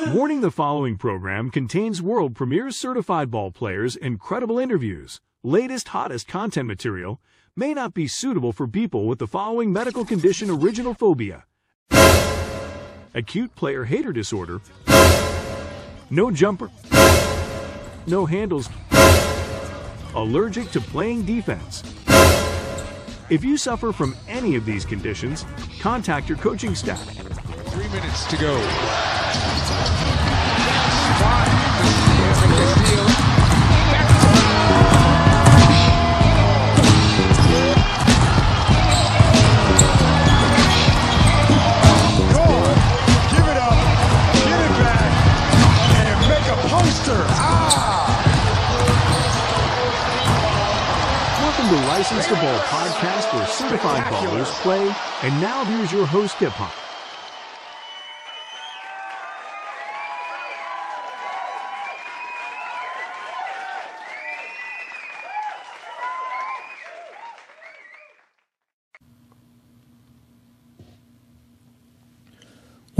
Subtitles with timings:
[0.08, 6.66] Warning the following program contains world premiere certified ball players, incredible interviews, latest, hottest content
[6.66, 7.20] material,
[7.54, 11.44] may not be suitable for people with the following medical condition original phobia
[13.12, 14.62] acute player hater disorder,
[16.08, 16.70] no jumper,
[18.06, 18.70] no handles,
[20.14, 21.82] allergic to playing defense.
[23.28, 25.44] If you suffer from any of these conditions,
[25.80, 27.06] contact your coaching staff.
[27.68, 29.19] Three minutes to go.
[29.30, 29.38] Give
[43.46, 43.78] it up,
[44.42, 45.10] get it back,
[45.94, 47.22] and make a poster.
[47.30, 48.10] Ah!
[51.40, 54.92] Welcome to License to Ball podcast where certified ballers play.
[55.22, 56.89] And now here's your host, Hip Hop.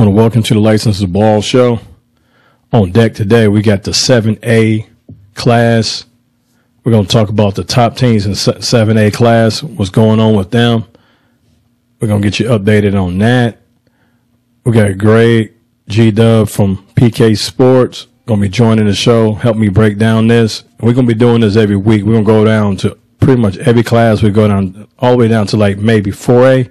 [0.00, 1.78] Want to welcome to the License to Ball show.
[2.72, 4.86] On deck today, we got the 7A
[5.34, 6.06] class.
[6.82, 10.52] We're going to talk about the top teams in 7A class, what's going on with
[10.52, 10.86] them.
[12.00, 13.60] We're going to get you updated on that.
[14.64, 15.52] We got Greg
[15.86, 20.28] G Dub from PQ Sports going to be joining the show, help me break down
[20.28, 20.64] this.
[20.80, 22.04] We're going to be doing this every week.
[22.04, 24.22] We're going to go down to pretty much every class.
[24.22, 26.70] We go down all the way down to like maybe 4A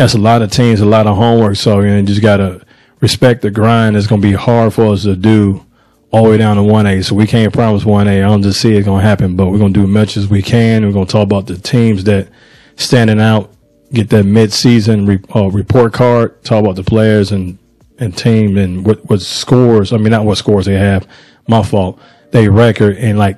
[0.00, 1.56] that's a lot of teams, a lot of homework.
[1.56, 2.64] So you know, just gotta
[3.00, 3.96] respect the grind.
[3.96, 5.64] It's gonna be hard for us to do
[6.10, 7.02] all the way down to one A.
[7.02, 8.22] So we can't promise one A.
[8.22, 10.40] I don't just see it gonna happen, but we're gonna do as much as we
[10.40, 10.86] can.
[10.86, 12.28] We're gonna talk about the teams that
[12.76, 13.52] standing out,
[13.92, 17.58] get that mid season re- uh, report card, talk about the players and
[17.98, 19.92] and team and what what scores.
[19.92, 21.06] I mean, not what scores they have.
[21.46, 22.00] My fault.
[22.30, 23.36] They record and like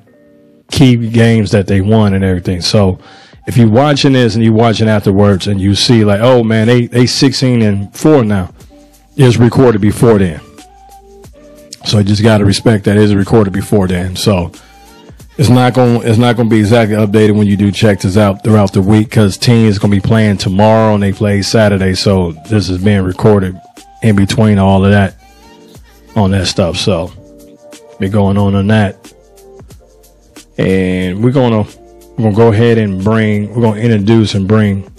[0.70, 2.60] key games that they won and everything.
[2.60, 3.00] So
[3.46, 6.86] if you're watching this and you're watching afterwards and you see like, oh man, they
[6.86, 8.52] they 16 and four now,
[9.16, 10.40] it's recorded before then.
[11.84, 14.14] So you just got to respect that it's recorded before then.
[14.16, 14.52] So
[15.36, 18.16] it's not going it's not going to be exactly updated when you do check this
[18.16, 21.42] out throughout the week because teams is going to be playing tomorrow and they play
[21.42, 21.94] Saturday.
[21.94, 23.58] So this is being recorded
[24.02, 25.16] in between all of that
[26.14, 26.76] on that stuff.
[26.76, 27.10] So
[27.98, 29.14] be going on on that,
[30.58, 31.64] and we're gonna
[32.16, 34.90] we're gonna go ahead and bring we're gonna introduce and bring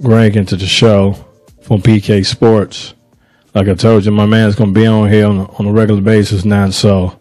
[0.00, 1.14] Greg into the show
[1.62, 2.94] from PQ Sports.
[3.54, 6.00] Like I told you, my man's gonna be on here on a, on a regular
[6.00, 7.18] basis now, so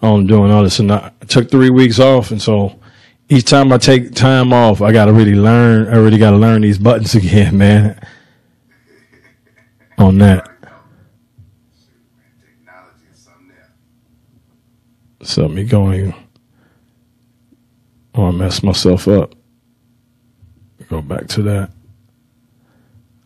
[0.00, 0.78] I'm doing all this.
[0.78, 2.78] And I took three weeks off, and so
[3.28, 5.88] each time I take time off, I gotta really learn.
[5.88, 8.00] I really gotta learn these buttons again, man.
[9.98, 10.48] On that.
[15.22, 16.14] So let me going.
[18.18, 19.36] Oh, I messed myself up.
[20.88, 21.70] Go back to that.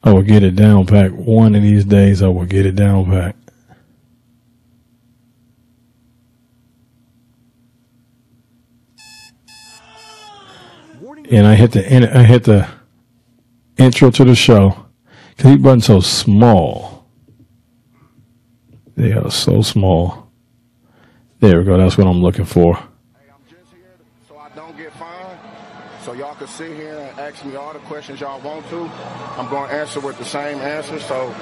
[0.05, 1.13] I will get it down pack.
[1.13, 3.37] One of these days, I will get it down pack.
[11.31, 12.69] And I hit the I hit the
[13.79, 14.85] intro to the show
[15.31, 17.07] because he wasn't so small.
[18.97, 20.31] They are so small.
[21.41, 21.79] There we go.
[21.79, 22.75] That's what I'm looking for.
[22.75, 22.83] Hey,
[23.31, 23.97] I'm just here
[24.29, 25.39] so I don't get fined.
[26.13, 28.81] So y'all can sit here and ask me all the questions y'all want to.
[29.39, 31.35] I'm going to answer with the same answer so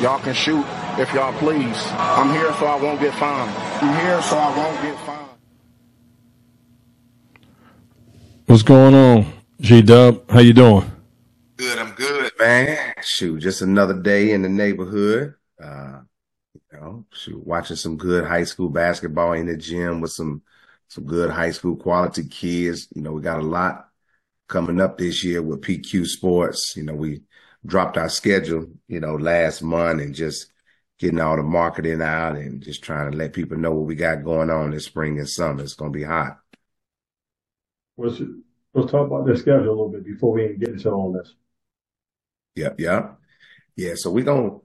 [0.00, 0.66] y'all can shoot
[0.98, 1.80] if y'all please.
[1.92, 3.48] I'm here so I won't get fined.
[3.80, 5.28] I'm here so I won't get fined.
[8.46, 10.28] What's going on, G Dub?
[10.28, 10.90] How you doing?
[11.56, 12.94] Good, I'm good, man.
[13.02, 15.34] Shoot, just another day in the neighborhood.
[15.62, 16.00] Uh,
[16.54, 20.42] you know, shoot, watching some good high school basketball in the gym with some
[20.88, 22.88] some good high school quality kids.
[22.96, 23.90] You know, we got a lot
[24.52, 26.74] coming up this year with PQ Sports.
[26.76, 27.22] You know, we
[27.64, 30.52] dropped our schedule, you know, last month and just
[30.98, 34.22] getting all the marketing out and just trying to let people know what we got
[34.22, 35.62] going on this spring and summer.
[35.62, 36.38] It's gonna be hot.
[37.96, 38.20] Let's
[38.74, 41.34] let's talk about the schedule a little bit before we even get into all this.
[42.54, 43.18] Yep, yep.
[43.74, 44.58] Yeah, so we're gonna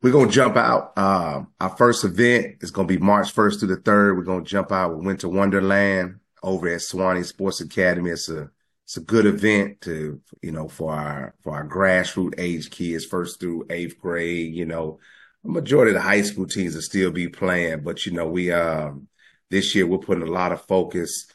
[0.00, 0.92] we're gonna jump out.
[0.96, 4.16] Uh, our first event is gonna be March first through the third.
[4.16, 8.10] We're gonna jump out with Winter Wonderland over at Suwanee Sports Academy.
[8.10, 8.50] It's a
[8.88, 13.38] it's a good event to you know for our for our grassroots age kids, first
[13.38, 14.54] through eighth grade.
[14.54, 14.98] You know,
[15.44, 18.50] a majority of the high school teams will still be playing, but you know we
[18.50, 19.06] um
[19.50, 21.26] this year we're putting a lot of focus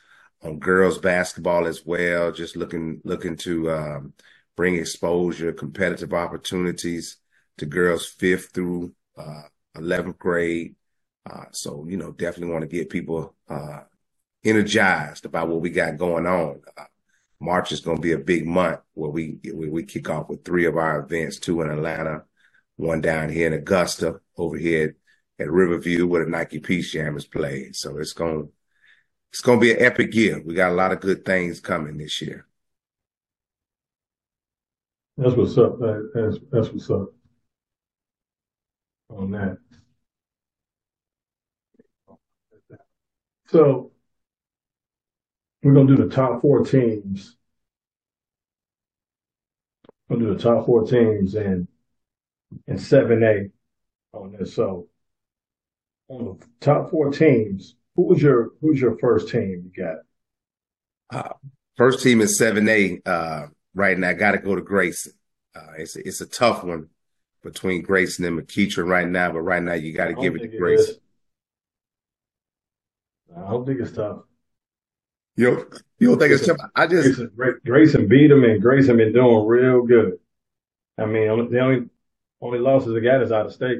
[0.41, 2.31] on girls basketball as well.
[2.31, 4.13] Just looking looking to um,
[4.55, 7.17] bring exposure, competitive opportunities
[7.59, 9.43] to girls fifth through uh,
[9.77, 10.75] 11th grade.
[11.29, 13.81] Uh, so, you know, definitely want to get people uh,
[14.43, 16.59] energized about what we got going on.
[17.43, 20.65] March is going to be a big month where we we kick off with three
[20.65, 22.23] of our events, two in Atlanta,
[22.77, 24.95] one down here in Augusta, over here
[25.39, 27.75] at, at Riverview where the Nike Peach Jam is played.
[27.75, 28.49] So it's going
[29.31, 30.41] it's going to be an epic year.
[30.45, 32.47] We got a lot of good things coming this year.
[35.17, 35.79] That's what's up.
[35.79, 37.09] That's that's what's up
[39.09, 39.57] on that.
[43.47, 43.92] So
[45.63, 47.37] we're gonna do the top four teams.
[50.09, 51.67] We'll do the top four teams and
[52.67, 53.49] and seven A
[54.15, 54.53] on this.
[54.53, 54.89] So
[56.09, 59.97] on the top four teams, who was your who's your first team you got?
[61.09, 61.33] Uh,
[61.77, 64.09] first team is seven A uh, right now.
[64.09, 65.13] I Got to go to Grayson.
[65.55, 66.89] Uh, it's a, it's a tough one
[67.41, 70.57] between Grayson and McEachern right now, but right now you got to give it to
[70.57, 70.95] Grayson.
[73.35, 74.23] I don't think it's tough.
[75.35, 76.57] You don't, you don't think it's tough?
[76.75, 80.19] I just Grayson, Grayson beat him, and Grayson been doing real good.
[80.97, 81.89] I mean, the only
[82.41, 83.79] only losses they got is out of state,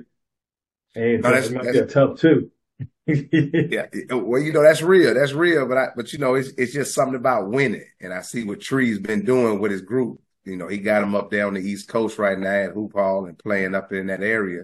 [0.95, 2.49] and no, that's, that's, tough too.
[3.05, 5.13] yeah, well, you know that's real.
[5.13, 8.21] That's real, but I, but you know, it's it's just something about winning, and I
[8.21, 10.19] see what Tree's been doing with his group.
[10.45, 12.93] You know, he got him up there on the East Coast right now at Hoop
[12.93, 14.63] Hall and playing up in that area.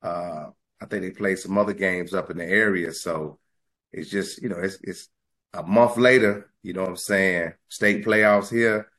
[0.00, 0.46] Uh,
[0.80, 2.92] I think they played some other games up in the area.
[2.92, 3.38] So
[3.92, 5.08] it's just, you know, it's it's
[5.54, 7.52] a month later, you know what I'm saying?
[7.68, 8.90] State playoffs here.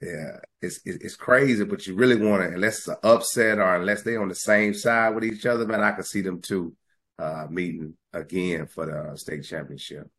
[0.00, 4.02] Yeah, it's it's crazy, but you really want to, unless it's an upset or unless
[4.02, 6.74] they're on the same side with each other, man, I can see them two
[7.18, 10.10] uh, meeting again for the uh, state championship.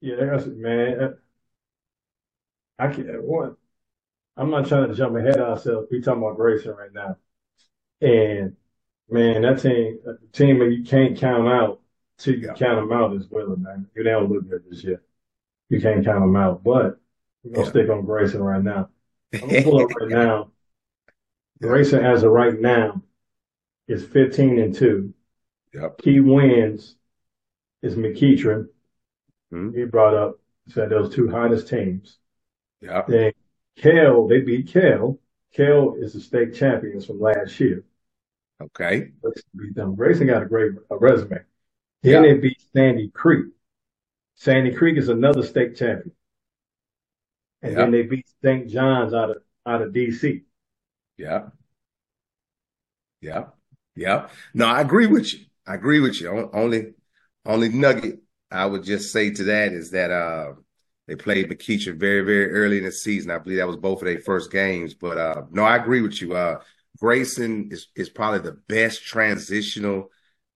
[0.00, 1.00] Yeah, that's man.
[1.00, 1.08] Uh,
[2.78, 3.10] I can't.
[3.10, 3.56] Uh, One,
[4.36, 5.88] I'm not trying to jump ahead of ourselves.
[5.90, 7.16] We talking about Grayson right now,
[8.00, 8.56] and
[9.10, 11.79] man, that team, the team that you can't count out
[12.20, 12.54] till you yeah.
[12.54, 13.86] count them out as well, man.
[13.94, 15.02] They don't look good this year.
[15.68, 17.00] You can't count them out, but
[17.42, 17.70] we're gonna yeah.
[17.70, 18.88] stick on Grayson right now.
[19.34, 20.50] I'm gonna pull up right now.
[21.62, 23.02] Grayson, as of right now,
[23.88, 25.14] is 15 and two.
[25.74, 25.98] Yep.
[25.98, 26.96] Key wins
[27.82, 28.68] is McEachern.
[29.52, 29.78] Mm-hmm.
[29.78, 32.18] He brought up said those two hottest teams.
[32.80, 33.02] Yeah.
[33.06, 33.32] Then
[33.76, 35.18] Kell, they beat Kell.
[35.52, 37.84] Kell is the state champions from last year.
[38.60, 39.10] Okay.
[39.56, 39.96] Beat them.
[39.96, 41.40] Grayson got a great a resume.
[42.02, 42.32] Then yeah.
[42.32, 43.46] they beat Sandy Creek.
[44.36, 46.12] Sandy Creek is another state champion.
[47.62, 48.68] And then they beat St.
[48.68, 49.36] John's out of
[49.66, 50.42] out of DC.
[51.18, 51.48] Yeah.
[53.20, 53.46] Yeah.
[53.94, 54.28] Yeah.
[54.54, 55.40] No, I agree with you.
[55.66, 56.50] I agree with you.
[56.54, 56.94] Only
[57.44, 58.20] only nugget
[58.50, 60.54] I would just say to that is that uh
[61.10, 63.32] they played McEachern very, very early in the season.
[63.32, 64.94] I believe that was both of their first games.
[64.94, 66.36] But uh, no, I agree with you.
[66.36, 66.60] Uh,
[67.00, 70.10] Grayson is, is probably the best transitional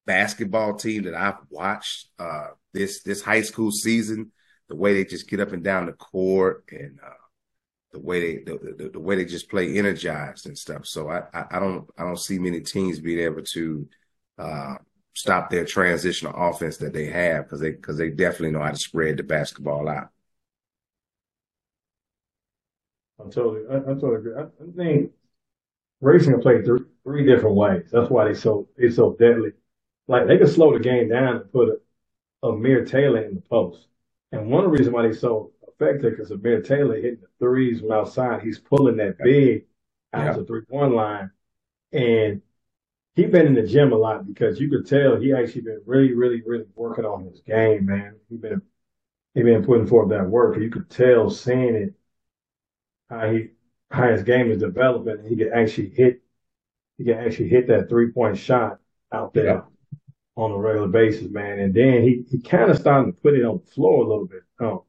[0.07, 4.33] basketball team that I've watched uh, this this high school season.
[4.69, 7.11] The way they just get up and down the court and uh,
[7.93, 10.87] the way they the, the, the, way they just play energized and stuff.
[10.87, 13.89] So I, I, I don't I don't see many teams being able to
[14.39, 14.75] uh,
[15.15, 18.77] stop their transitional offense that they have because they because they definitely know how to
[18.77, 20.09] spread the basketball out.
[23.21, 24.35] I totally, I, totally agree.
[24.35, 25.13] I, I think
[26.03, 27.89] Grayson can play th- three different ways.
[27.93, 29.53] That's why they so they so deadly.
[30.07, 33.89] Like they can slow the game down and put a, Amir Taylor in the post.
[34.33, 37.81] And one of the reasons why they're so effective because Amir Taylor hitting the threes
[37.81, 38.43] from outside.
[38.43, 39.67] He's pulling that big
[40.13, 40.33] out yeah.
[40.33, 41.31] the three one line,
[41.93, 42.43] and
[43.15, 46.13] he's been in the gym a lot because you could tell he actually been really,
[46.15, 48.17] really, really working on his game, man.
[48.29, 48.63] He been
[49.35, 50.59] he been putting forth that work.
[50.59, 51.95] You could tell seeing it
[53.09, 53.49] how he
[53.91, 56.23] how his game is developing he can actually hit
[56.99, 58.79] he can actually hit that three point shot
[59.13, 59.65] out there.
[60.37, 61.59] On a regular basis, man.
[61.59, 64.27] And then he, he kind of starting to put it on the floor a little
[64.27, 64.43] bit.
[64.61, 64.85] Oh,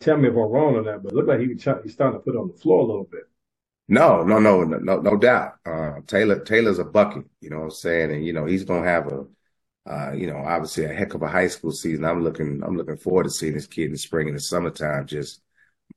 [0.00, 2.24] tell me if I'm wrong on that, but it looked like he he's starting to
[2.24, 3.22] put it on the floor a little bit.
[3.88, 5.54] No, no, no, no, no doubt.
[5.64, 8.84] Uh, Taylor Taylor's a bucket, you know what I'm saying, and you know he's gonna
[8.84, 9.26] have a,
[9.88, 12.04] uh, you know, obviously a heck of a high school season.
[12.04, 15.06] I'm looking, I'm looking forward to seeing this kid in the spring and the summertime
[15.06, 15.40] just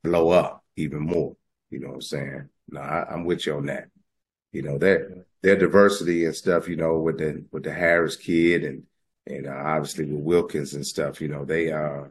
[0.04, 1.36] blow up even more.
[1.70, 2.48] You know what I'm saying?
[2.68, 3.88] No, I, am with you on that.
[4.52, 8.64] You know, their their diversity and stuff, you know, with the with the Harris kid
[8.64, 8.84] and
[9.26, 12.10] and uh, obviously with Wilkins and stuff, you know, they are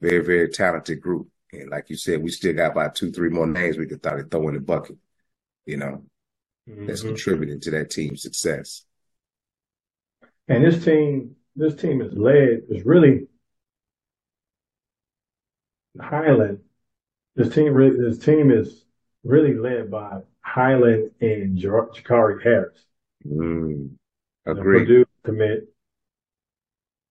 [0.00, 1.28] very, very talented group.
[1.52, 4.18] And like you said, we still got about two, three more names we could thought
[4.30, 4.96] throw in the bucket,
[5.64, 6.04] you know,
[6.68, 6.86] mm-hmm.
[6.86, 8.84] that's contributing to that team's success.
[10.48, 13.28] And this team, this team is led, is really
[16.00, 16.60] Highland
[17.36, 18.84] this team really, this team is
[19.22, 22.78] really led by Highland and Gicarri Harris.
[23.26, 23.90] Mm.
[24.44, 24.86] the Agreed.
[24.86, 25.68] Purdue commit.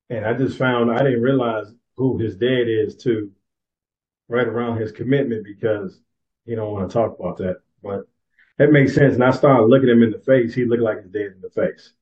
[0.10, 3.32] And I just found I didn't realize who his dad is too,
[4.30, 6.00] right around his commitment because
[6.46, 7.58] he don't want to talk about that.
[7.84, 8.08] But
[8.58, 9.16] that makes sense.
[9.16, 10.54] And I started looking him in the face.
[10.54, 11.94] He looked like his dad in the face.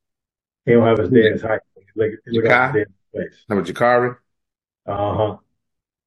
[0.65, 1.61] He don't have his dad's height.
[1.75, 3.45] He look, he look like his dad in the face.
[3.49, 4.17] How about Jakari?
[4.85, 5.37] Uh huh.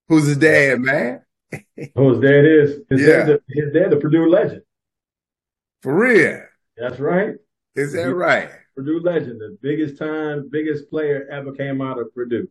[0.08, 1.22] Who's his dad, man?
[1.94, 2.80] Who his dad is?
[2.90, 3.24] His Yeah.
[3.24, 4.62] dad, his dad, the Purdue legend.
[5.86, 6.42] For real?
[6.76, 7.36] That's right.
[7.76, 8.50] Is that right?
[8.74, 12.48] Purdue legend, the biggest time, biggest player ever came out of Purdue.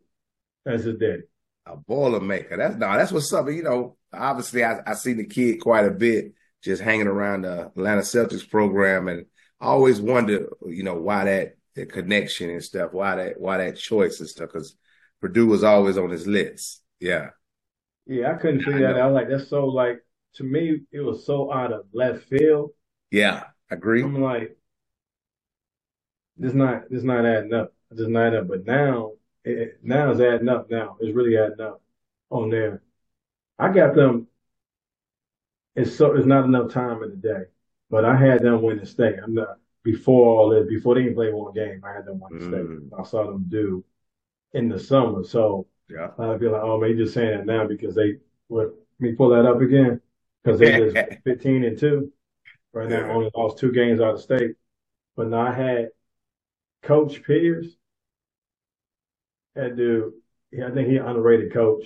[0.63, 1.23] That's his daddy.
[1.65, 2.55] A boiler maker.
[2.55, 3.47] That's no, that's what's up.
[3.49, 6.31] You know, obviously I I seen the kid quite a bit
[6.63, 9.25] just hanging around the Atlanta Celtics program and
[9.59, 13.75] I always wonder, you know, why that the connection and stuff, why that why that
[13.75, 14.77] choice and stuff, because
[15.19, 16.81] Purdue was always on his list.
[17.01, 17.31] Yeah.
[18.05, 19.11] Yeah, I couldn't figure that out.
[19.11, 19.99] Like that's so like
[20.35, 22.71] to me, it was so out of left field.
[23.15, 23.45] Yeah.
[23.69, 24.03] Agree.
[24.03, 24.57] I'm like,
[26.37, 27.73] this not this not adding up.
[27.89, 28.47] It's just not adding up.
[28.49, 29.13] But now,
[29.45, 30.69] it, now it's adding up.
[30.69, 31.81] Now it's really adding up
[32.29, 32.81] on there.
[33.57, 34.27] I got them.
[35.77, 37.43] It's so it's not enough time in the day,
[37.89, 39.15] but I had them win the state.
[39.23, 40.67] I'm not before all this.
[40.67, 42.65] Before they even played one game, I had them win the state.
[42.65, 42.99] Mm.
[42.99, 43.83] I saw them do
[44.53, 45.23] in the summer.
[45.23, 45.67] So.
[45.87, 46.09] Yeah.
[46.17, 48.15] Lot of like, oh man, just saying that now because they
[48.47, 50.01] what let me pull that up again.
[50.43, 52.11] Because they just 15 and 2.
[52.75, 53.13] Right now Yeah.
[53.13, 54.57] only lost two games out of state.
[55.15, 55.89] But now I had
[56.83, 57.67] Coach Pierce.
[59.55, 60.13] That dude,
[60.51, 61.85] yeah, I think he underrated coach.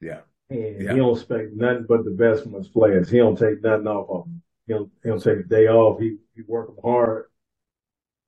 [0.00, 0.20] Yeah.
[0.48, 0.92] And Yeah.
[0.92, 3.10] he don't expect nothing but the best from his players.
[3.10, 4.42] He don't take nothing off of them.
[4.68, 5.98] He don't, he don't take a day off.
[6.00, 7.26] He he work them hard.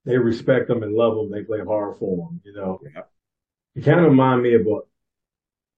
[0.04, 1.30] They respect him and love him.
[1.30, 2.80] They play hard for him, you know.
[2.82, 3.04] Yeah.
[3.76, 4.88] He kind of remind me about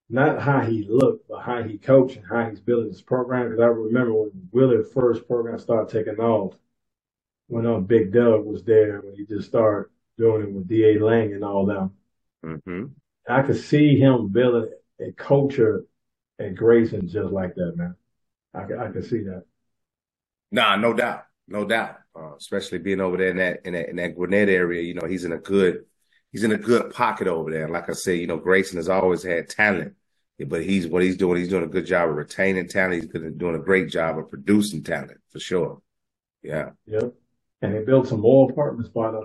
[0.09, 3.49] not how he looked, but how he coached and how he's building his program.
[3.49, 6.55] Because I remember when Wheeler first program started taking off,
[7.47, 10.99] when um, Big Doug was there, when he just started doing it with D.A.
[10.99, 11.91] Lang and all them.
[12.43, 12.97] hmm
[13.27, 15.85] I could see him building a culture
[16.39, 17.95] at Grayson just like that, man.
[18.53, 19.45] I could, I could see that.
[20.51, 21.97] Nah, no doubt, no doubt.
[22.15, 25.07] Uh, especially being over there in that in that in that Gwinnett area, you know,
[25.07, 25.85] he's in a good
[26.31, 27.63] he's in a good pocket over there.
[27.65, 29.95] And like I said, you know, Grayson has always had talent,
[30.47, 31.37] but he's what he's doing.
[31.37, 33.01] He's doing a good job of retaining talent.
[33.01, 35.81] He's good- doing a great job of producing talent for sure.
[36.43, 37.13] Yeah, Yep.
[37.61, 39.23] And they built some more apartments by the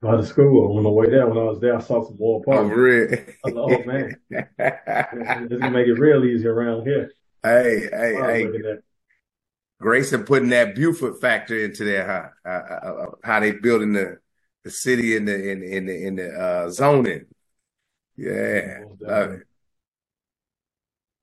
[0.00, 0.76] by the school.
[0.76, 2.76] On the way there, when I was there, I saw some more oh apartments.
[2.76, 3.18] really?
[3.18, 4.16] I was like, oh man,
[5.48, 7.12] this gonna make it real easy around here.
[7.44, 8.78] hey, hey, hey!
[9.80, 12.06] Grayson putting that Buford factor into there,
[12.44, 12.48] huh?
[12.48, 14.18] Uh, uh, uh, how they building the
[14.64, 17.26] the city in the in in the in the uh, zoning.
[18.16, 19.42] Yeah, Most love definitely.
[19.42, 19.46] it.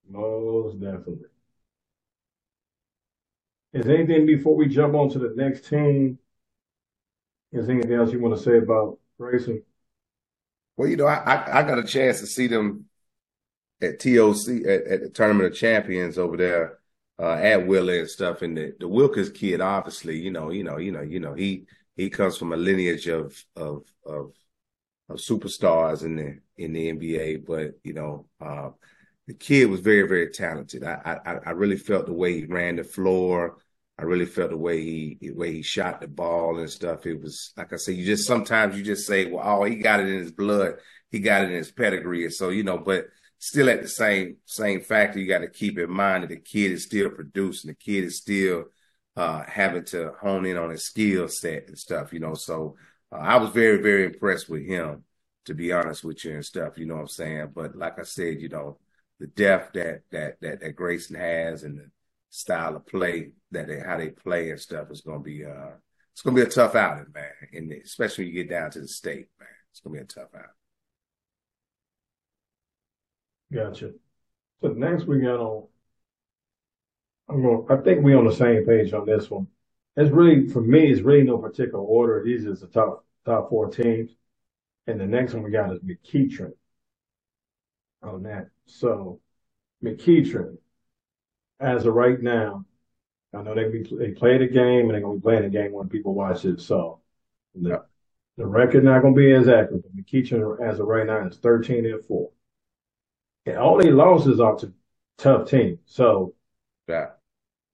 [0.10, 1.30] Most definitely.
[3.74, 6.20] Is there anything before we jump on to the next team?
[7.52, 9.64] Is there anything else you want to say about Grayson?
[10.78, 12.86] Well, you know, I, I I got a chance to see them
[13.82, 16.80] at TOC at, at the Tournament of Champions over there
[17.20, 18.42] uh, at Willa and stuff.
[18.42, 21.66] And the, the Wilkins kid, obviously, you know, you know, you know, you know, he
[22.00, 24.32] he comes from a lineage of of of
[25.10, 27.46] of superstars in the in the NBA.
[27.46, 28.70] But you know, uh,
[29.28, 30.84] the kid was very very talented.
[30.84, 33.58] I I I really felt the way he ran the floor.
[33.98, 37.06] I really felt the way he the way he shot the ball and stuff.
[37.06, 40.00] It was like I said, you just sometimes you just say, well, oh, he got
[40.00, 40.76] it in his blood,
[41.12, 43.08] he got it in his pedigree, so you know, but
[43.40, 46.72] still at the same same factor, you got to keep in mind that the kid
[46.72, 48.68] is still producing, the kid is still
[49.20, 52.36] uh, having to hone in on his skill set and stuff, you know.
[52.36, 52.78] So
[53.12, 55.04] uh, I was very very impressed with him,
[55.46, 57.52] to be honest with you and stuff, you know what I'm saying.
[57.54, 58.78] But like I said, you know,
[59.20, 61.92] the depth that that that that Grayson has and the
[62.30, 65.72] style of play that they how they play and stuff is gonna be uh
[66.14, 67.26] it's gonna be a tough outing, man.
[67.52, 69.50] And especially when you get down to the state, man.
[69.72, 70.50] It's gonna be a tough outing.
[73.52, 73.92] Gotcha.
[74.62, 75.68] So next we got on.
[77.30, 77.66] I'm.
[77.70, 79.48] I think we on the same page on this one.
[79.96, 80.92] It's really for me.
[80.92, 82.24] It's really no particular order.
[82.24, 84.12] These is the top top four teams,
[84.88, 86.54] and the next one we got is McEachern.
[88.02, 89.20] On that, so
[89.84, 90.58] McEachern,
[91.60, 92.66] as of right now,
[93.34, 95.74] I know they be they played a game and they're gonna be playing a game
[95.74, 96.62] when people watch it.
[96.62, 97.02] So
[97.56, 97.84] the
[98.38, 99.84] the record not gonna be as accurate.
[99.84, 102.32] But McEachern as of right now is 13 and four.
[103.46, 104.74] And all their losses are to
[105.18, 105.80] tough teams.
[105.86, 106.34] So
[106.88, 107.12] Yeah.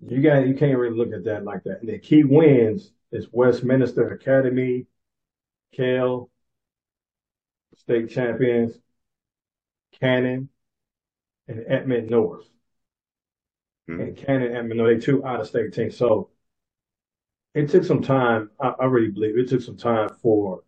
[0.08, 1.80] You got you can't really look at that like that.
[1.82, 4.88] And the key wins is Westminster Academy,
[5.74, 6.32] Kell,
[7.76, 8.80] state champions,
[10.00, 10.50] Cannon,
[11.48, 12.50] and Edmond North.
[13.90, 14.00] Mhm.
[14.02, 15.98] And Cannon, and Edmond, they two out of state teams.
[15.98, 16.30] So
[17.54, 18.50] it took some time.
[18.60, 20.64] I, I really believe it took some time for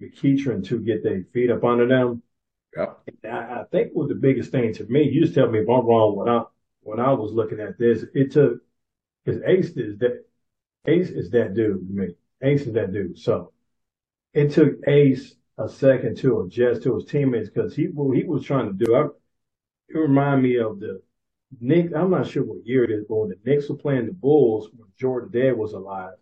[0.00, 2.22] McEachern to get their feet up under them.
[2.76, 3.02] Yep.
[3.24, 5.86] I, I think what the biggest thing to me, you just tell me if I'm
[5.86, 6.44] wrong when I
[6.82, 8.60] when I was looking at this, it took
[9.24, 10.24] because Ace is that
[10.86, 12.14] Ace is that dude to me.
[12.42, 13.18] Ace is that dude.
[13.18, 13.52] So
[14.34, 18.44] it took Ace a second to adjust to his teammates because he what he was
[18.44, 18.94] trying to do.
[18.94, 19.04] I,
[19.88, 21.02] it reminded me of the
[21.60, 21.94] Nick.
[21.94, 24.70] I'm not sure what year it is, but when the Knicks were playing the Bulls
[24.74, 26.14] when Jordan Dead was alive,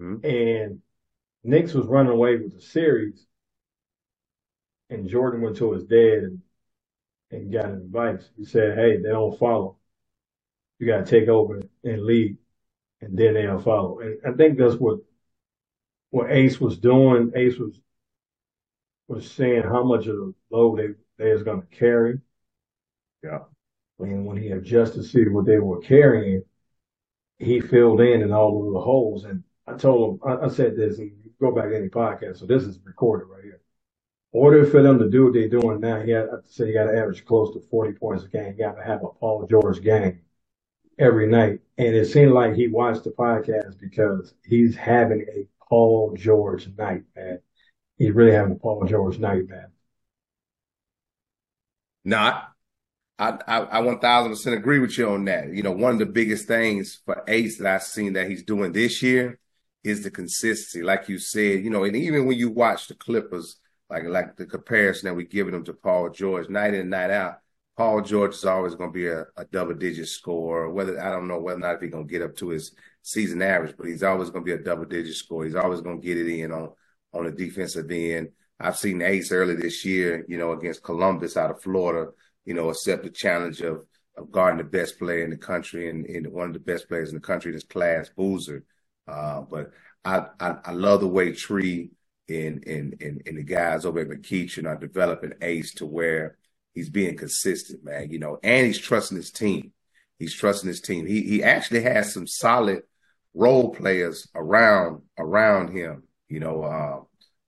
[0.00, 0.24] Mhm.
[0.24, 0.82] and
[1.42, 3.26] Knicks was running away with the series,
[4.90, 6.42] and Jordan went to his dad and
[7.30, 8.30] and got advice.
[8.36, 9.76] He said, "Hey, they don't follow.
[10.78, 12.36] You got to take over and lead,
[13.00, 15.00] and then they'll follow." And I think that's what
[16.10, 17.32] what Ace was doing.
[17.34, 17.80] Ace was
[19.08, 20.88] was saying how much of the load they
[21.24, 22.20] they was going to carry.
[23.22, 23.40] Yeah.
[23.98, 26.42] And when he adjusted to see what they were carrying,
[27.38, 29.24] he filled in in all of the holes.
[29.24, 32.38] And I told him, I, I said this, and you go back to any podcast,
[32.38, 33.60] so this is recorded right here.
[34.32, 36.84] Order for them to do what they're doing now, he had, I said you got
[36.84, 38.54] to average close to 40 points a game.
[38.56, 40.20] You got to have a Paul George game
[40.98, 41.60] every night.
[41.76, 47.04] And it seemed like he watched the podcast because he's having a Paul George night,
[47.14, 47.40] man.
[47.96, 49.68] He's really having a Paul George night, man.
[52.04, 52.52] Not.
[53.18, 55.52] I, I, I 1000% agree with you on that.
[55.52, 58.72] You know, one of the biggest things for Ace that I've seen that he's doing
[58.72, 59.38] this year
[59.82, 60.82] is the consistency.
[60.82, 63.56] Like you said, you know, and even when you watch the Clippers,
[63.90, 67.10] like like the comparison that we're giving them to Paul George night in and night
[67.10, 67.40] out,
[67.78, 70.68] Paul George is always going to be a, a double digit scorer.
[70.68, 72.72] Whether I don't know whether or not if he's going to get up to his
[73.02, 75.44] season average, but he's always going to be a double digit scorer.
[75.44, 76.70] He's always going to get it in on
[77.12, 78.30] on the defensive end.
[78.58, 82.10] I've seen Ace early this year, you know, against Columbus out of Florida,
[82.44, 83.84] you know, accept the challenge of
[84.16, 87.10] of guarding the best player in the country and, and one of the best players
[87.10, 88.64] in the country in this class, Boozer.
[89.06, 89.70] Uh, but
[90.04, 91.92] I, I I love the way Tree
[92.28, 96.37] and and and, and the guys over at McEachern are developing Ace to where
[96.78, 98.10] he's being consistent, man.
[98.10, 99.72] You know, and he's trusting his team.
[100.18, 101.06] He's trusting his team.
[101.06, 102.82] He he actually has some solid
[103.34, 106.04] role players around around him.
[106.28, 107.00] You know, uh,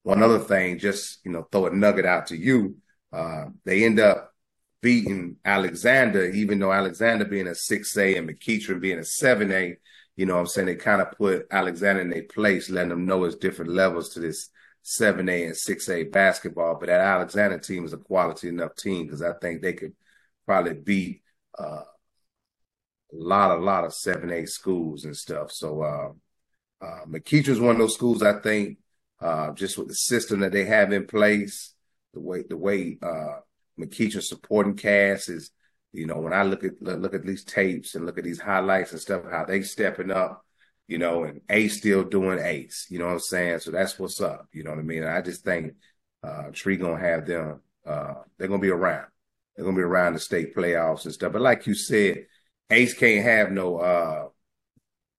[0.03, 2.77] one other thing, just you know, throw a nugget out to you.
[3.13, 4.35] Uh, they end up
[4.83, 9.77] beating Alexander, even though Alexander being a six A and McEachern being a seven A.
[10.17, 13.25] You know, I'm saying they kind of put Alexander in their place, letting them know
[13.25, 14.49] it's different levels to this
[14.85, 19.33] 7A and 6A basketball, but that Alexander team is a quality enough team because I
[19.35, 19.93] think they could
[20.47, 21.23] probably beat
[21.59, 21.83] uh,
[23.13, 25.53] a lot, a lot of 7A schools and stuff.
[25.53, 28.79] So uh, uh, McEachern's one of those schools I think
[29.21, 31.75] uh, just with the system that they have in place,
[32.15, 33.41] the way the way uh,
[33.79, 35.51] McEachern supporting cast is,
[35.93, 38.93] you know, when I look at look at these tapes and look at these highlights
[38.93, 40.45] and stuff, how they stepping up
[40.91, 42.89] you know, and Ace still doing Ace.
[42.91, 43.61] You know what I'm saying?
[43.61, 44.49] So that's what's up.
[44.53, 45.05] You know what I mean?
[45.05, 45.75] I just think
[46.25, 47.61] uh Tree gonna have them.
[47.87, 49.07] Uh, they're gonna be around.
[49.55, 51.33] They're gonna be around the state playoffs and stuff.
[51.33, 52.27] But like you said,
[52.71, 54.29] Ace can't have no uh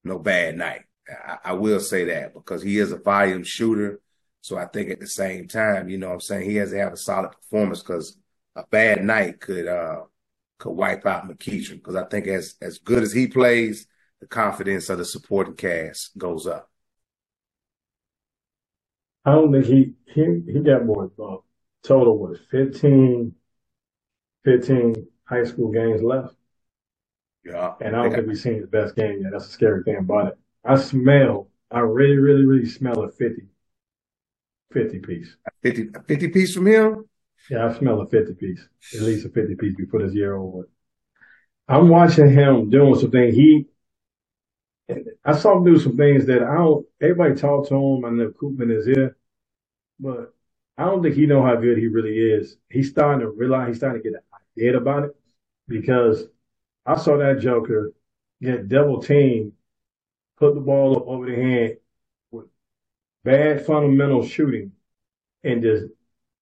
[0.04, 0.82] no bad night.
[1.10, 4.02] I, I will say that because he is a volume shooter.
[4.42, 6.80] So I think at the same time, you know what I'm saying, he has to
[6.80, 8.18] have a solid performance because
[8.58, 10.02] a bad night could uh
[10.60, 11.76] could wipe out McEachern.
[11.76, 13.88] Because I think as as good as he plays,
[14.22, 16.70] the confidence of the supporting cast goes up.
[19.26, 21.38] I don't think he he he got more uh,
[21.84, 23.34] total was 15,
[24.46, 26.36] 15 high school games left.
[27.44, 27.74] Yeah.
[27.82, 29.32] And I don't think we've seen his best game yet.
[29.32, 30.38] That's the scary thing about it.
[30.64, 33.48] I smell, I really, really, really smell a 50,
[34.72, 35.36] 50 piece.
[35.64, 37.06] 50, 50 piece from him?
[37.50, 40.70] Yeah, I smell a 50 piece, at least a 50 piece before this year over.
[41.68, 43.34] I'm watching him doing something.
[43.34, 43.68] He,
[45.26, 48.06] I saw him do some things that I don't, everybody talk to him.
[48.06, 49.16] I know Koopman is here,
[50.00, 50.34] but
[50.78, 52.58] I don't think he know how good he really is.
[52.70, 54.24] He's starting to realize, he's starting to get an
[54.58, 55.16] idea about it
[55.68, 56.26] because
[56.86, 57.94] I saw that Joker
[58.42, 59.54] get double team,
[60.38, 61.78] put the ball up over the hand
[62.32, 62.48] with
[63.24, 64.72] bad fundamental shooting
[65.44, 65.86] and just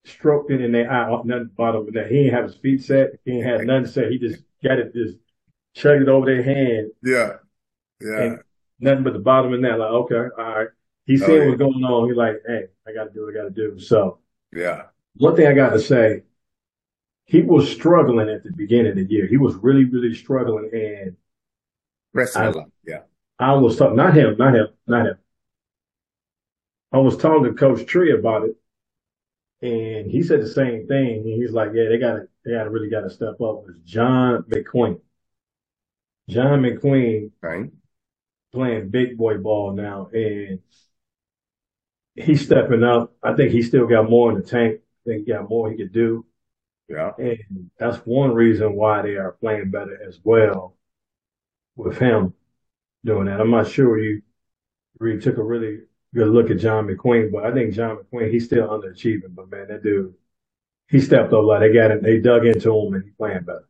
[0.04, 2.10] stroked it in their eye off nothing bottom of that.
[2.10, 3.10] He didn't have his feet set.
[3.24, 4.10] He didn't have nothing set.
[4.10, 5.18] He just got it, just
[5.74, 6.92] chugged it over their hand.
[7.02, 7.36] Yeah.
[8.00, 8.20] Yeah.
[8.22, 8.38] And
[8.78, 9.78] nothing but the bottom of that.
[9.78, 10.68] Like, okay, all right.
[11.06, 11.46] He seen Oh, yeah.
[11.48, 12.08] what's going on.
[12.08, 13.78] He's like, hey, I got to do what I got to do.
[13.78, 14.18] So
[14.54, 14.86] Yeah.
[15.16, 16.22] one thing I got to say,
[17.24, 19.26] he was struggling at the beginning of the year.
[19.26, 20.70] He was really, really struggling.
[20.72, 21.16] And
[22.12, 22.70] Wrestling I- a lot.
[22.86, 23.00] Yeah.
[23.38, 25.18] I was talking, not him, not him, not him.
[26.92, 28.56] I was talking to Coach Tree about it,
[29.62, 31.20] and he said the same thing.
[31.20, 33.62] And he's like, "Yeah, they got to, they got to really got to step up."
[33.62, 35.00] It was John McQueen.
[36.28, 37.70] John McQueen Right.
[38.52, 40.60] Playing big boy ball now, and
[42.14, 43.14] he's stepping up.
[43.22, 44.80] I think he still got more in the tank.
[45.06, 46.26] I think he got more he could do.
[46.88, 47.12] Yeah.
[47.18, 50.76] And that's one reason why they are playing better as well
[51.76, 52.34] with him
[53.04, 53.40] doing that.
[53.40, 54.22] I'm not sure you
[54.98, 55.80] really took a really
[56.14, 59.34] good look at John McQueen, but I think John McQueen, he's still underachieving.
[59.34, 60.14] But man, that dude,
[60.88, 63.68] he stepped up like they got it, they dug into him and he's playing better.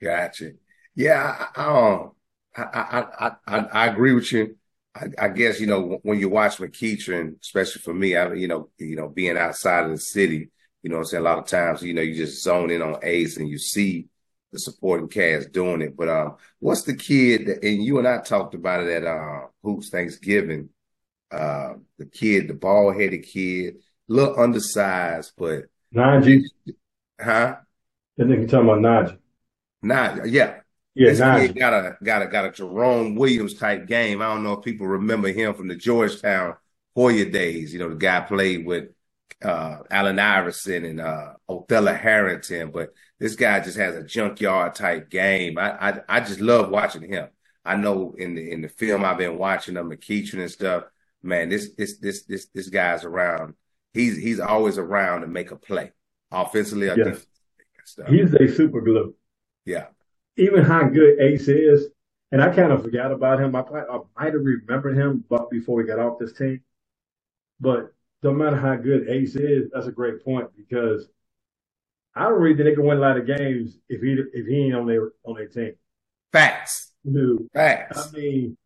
[0.00, 0.52] Gotcha.
[0.94, 2.12] Yeah, I, um,
[2.56, 4.56] I, I, I, I, agree with you.
[4.94, 8.70] I, I, guess you know when you watch McEachern, especially for me, I, you know,
[8.78, 10.50] you know, being outside of the city,
[10.82, 12.98] you know, I'm saying a lot of times, you know, you just zone in on
[13.02, 14.06] Ace and you see
[14.52, 15.96] the supporting cast doing it.
[15.96, 19.46] But um, what's the kid that, and you and I talked about it at uh,
[19.62, 20.68] Hoops Thanksgiving.
[21.30, 23.76] Uh, the kid, the bald headed kid,
[24.08, 26.44] a little undersized, but Najee.
[27.20, 27.56] Huh?
[28.18, 29.18] I think you're talking about Najee.
[29.84, 30.60] Najee, yeah.
[30.94, 34.22] Yeah, this kid got a got a got a Jerome Williams type game.
[34.22, 36.56] I don't know if people remember him from the Georgetown
[36.94, 37.72] Hoya days.
[37.72, 38.90] You know, the guy played with
[39.42, 45.10] uh, Allen Iverson and uh, Othella Harrington, but this guy just has a junkyard type
[45.10, 45.58] game.
[45.58, 47.28] I, I I just love watching him.
[47.64, 50.84] I know in the in the film I've been watching of McEachern and stuff.
[51.24, 53.54] Man, this this this this this guy's around.
[53.94, 55.90] He's he's always around to make a play
[56.30, 56.88] offensively.
[56.88, 57.26] Or yes.
[58.08, 59.14] He's a super glue.
[59.64, 59.86] Yeah
[60.36, 61.88] even how good Ace is,
[62.32, 63.54] and I kind of forgot about him.
[63.54, 66.60] I, I might have remembered him but before he got off this team.
[67.60, 67.92] But
[68.22, 71.08] no matter how good Ace is, that's a great point because
[72.14, 74.64] I don't really think they can win a lot of games if he if he
[74.64, 75.74] ain't on their on their team.
[76.32, 76.92] Facts.
[77.04, 77.48] Dude.
[77.54, 78.08] Facts.
[78.08, 78.56] I mean,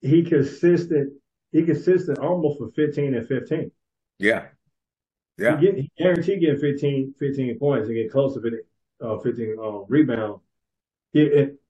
[0.00, 1.12] he consistent.
[1.52, 3.70] He consistent almost for fifteen and fifteen.
[4.18, 4.46] Yeah.
[5.38, 5.58] Yeah.
[5.58, 8.66] He, get, he guaranteed getting 15, 15 points and get close to it,
[9.00, 10.40] uh, 15 uh, rebound
[11.12, 11.60] it,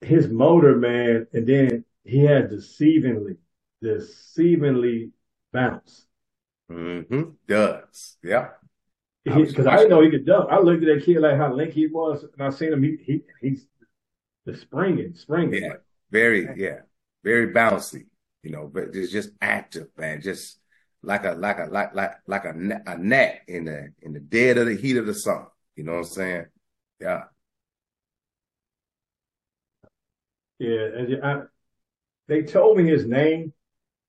[0.00, 3.36] his motor, man, and then he had deceivingly,
[3.82, 5.10] deceivingly
[5.52, 6.06] bounce.
[6.70, 7.30] Mm-hmm.
[7.46, 8.16] Does.
[8.22, 8.48] Yeah.
[9.24, 10.48] Because I, didn't know he could dunk.
[10.50, 12.82] I looked at that kid like how lanky he was, and I seen him.
[12.82, 13.66] He, he he's
[14.44, 15.64] the springing, springing.
[15.64, 15.74] Yeah,
[16.12, 16.80] very, yeah,
[17.24, 18.06] very bouncy.
[18.44, 20.20] You know, but it's just active, man.
[20.22, 20.60] Just
[21.02, 22.50] like a like a like like like a
[22.86, 25.46] a net in the in the dead of the heat of the sun.
[25.74, 26.46] You know what I'm saying?
[27.00, 27.24] Yeah.
[30.58, 31.42] Yeah, and I,
[32.28, 33.52] they told me his name.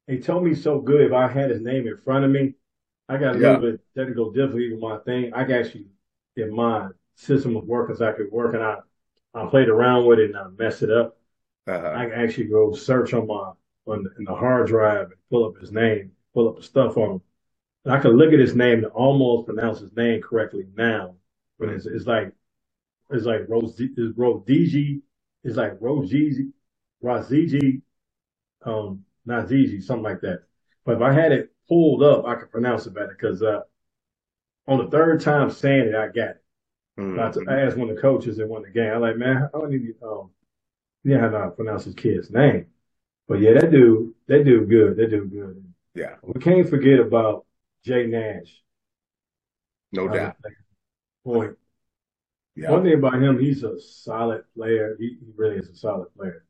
[0.08, 2.56] They told me so good if I had his name in front of me.
[3.10, 3.52] I got a yeah.
[3.52, 5.34] little bit technical difficulty with my thing.
[5.34, 5.86] I can actually
[6.36, 8.78] in my system of working so I could work and I,
[9.34, 11.18] I played around with it and I messed it up.
[11.68, 11.94] Uh-huh.
[11.96, 13.52] I can actually go search on my
[13.88, 16.98] on the, in the hard drive and pull up his name, pull up the stuff
[16.98, 17.22] on him.
[17.86, 21.16] And I can look at his name and almost pronounce his name correctly now.
[21.58, 22.34] But it's, it's like
[23.10, 25.02] it's like Rose it's Rodigi
[25.44, 26.52] it's like Rojiji,
[27.04, 27.82] Raziji,
[28.66, 30.44] um, not Ziji, something like that.
[30.86, 33.62] But if I had it pulled up, I could pronounce it better because uh,
[34.68, 36.44] on the third time saying it, I got it.
[36.98, 37.50] Mm-hmm.
[37.50, 38.92] I, asked one of the coaches one of the game.
[38.92, 40.32] I'm like, man, I don't need to, um,
[41.04, 42.66] yeah, how to pronounce his kid's name.
[43.28, 44.98] But yeah, that dude, that dude good.
[44.98, 45.64] That dude good.
[45.94, 46.16] Yeah.
[46.24, 47.46] We can't forget about
[47.84, 48.64] Jay Nash.
[49.92, 50.38] No doubt.
[51.24, 51.58] Point.
[52.58, 52.72] Yeah.
[52.72, 54.96] One thing about him, he's a solid player.
[55.00, 56.44] He, he really is a solid player.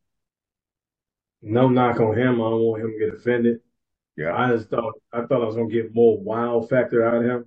[1.41, 2.35] No knock on him.
[2.35, 3.59] I don't want him to get offended.
[4.15, 4.33] Yeah.
[4.33, 7.45] I just thought I thought I was gonna get more wild factor out of him.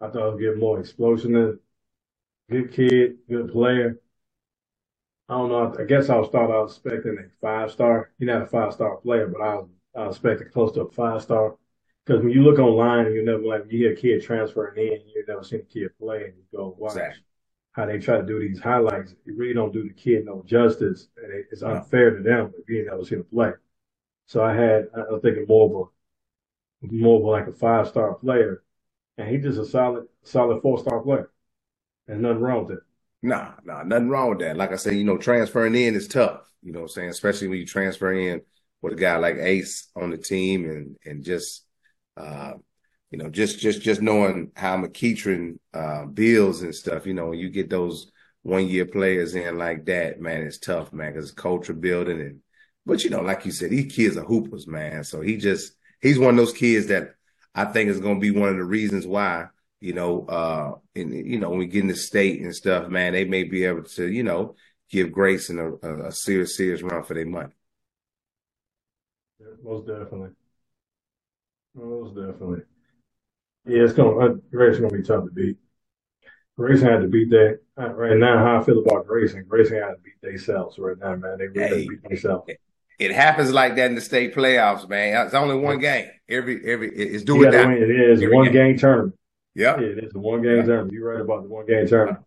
[0.00, 1.60] I thought I was get more explosion.
[2.50, 4.00] Good kid, good player.
[5.28, 5.74] I don't know.
[5.78, 8.10] I guess I was thought I was expecting a five star.
[8.18, 10.90] He's not a five star player, but I was I was expecting close to a
[10.90, 11.56] five star.
[12.04, 15.02] Because when you look online and you never like you hear a kid transferring in,
[15.06, 16.92] you've never seen a kid play, and you go, watch.
[16.96, 17.25] Exactly
[17.76, 21.08] how they try to do these highlights, It really don't do the kid no justice,
[21.22, 23.52] and it's unfair to them being ain't never seen him play.
[24.24, 25.92] So I had, I was thinking more
[26.82, 28.62] of a, more of like a five star player,
[29.18, 31.30] and he's just a solid, solid four star player.
[32.06, 32.82] There's nothing wrong with it.
[33.22, 34.56] Nah, nah, nothing wrong with that.
[34.56, 36.50] Like I said, you know, transferring in is tough.
[36.62, 37.10] You know what I'm saying?
[37.10, 38.40] Especially when you transfer in
[38.80, 41.64] with a guy like Ace on the team and and just
[42.16, 42.54] uh,
[43.10, 47.06] you know, just just just knowing how McEachern uh, builds and stuff.
[47.06, 48.10] You know, when you get those
[48.42, 52.40] one year players in like that, man, it's tough, man, because culture building and.
[52.88, 55.02] But you know, like you said, these kids are hoopers, man.
[55.02, 57.14] So he just he's one of those kids that
[57.52, 59.48] I think is going to be one of the reasons why
[59.80, 63.12] you know, uh, and you know, when we get in the state and stuff, man,
[63.12, 64.56] they may be able to, you know,
[64.90, 67.52] give Grayson a, a, a serious, serious run for their money.
[69.62, 70.30] Most definitely.
[71.74, 72.62] Most definitely.
[73.66, 75.56] Yeah, it's gonna uh, Grayson gonna be tough to beat.
[76.56, 78.38] Grayson had to beat that uh, right now.
[78.38, 79.44] How I feel about Grayson?
[79.48, 81.38] Grayson had to beat themselves right now, man.
[81.38, 82.50] They really hey, beat themselves.
[82.98, 85.26] it happens like that in the state playoffs, man.
[85.26, 86.08] It's only one game.
[86.28, 87.70] Every every it's doing that.
[87.70, 88.52] It is Every one game.
[88.52, 89.14] game tournament.
[89.54, 89.78] Yeah.
[89.80, 90.92] Yeah, it is a one game tournament.
[90.92, 92.24] You're right about the one game tournament.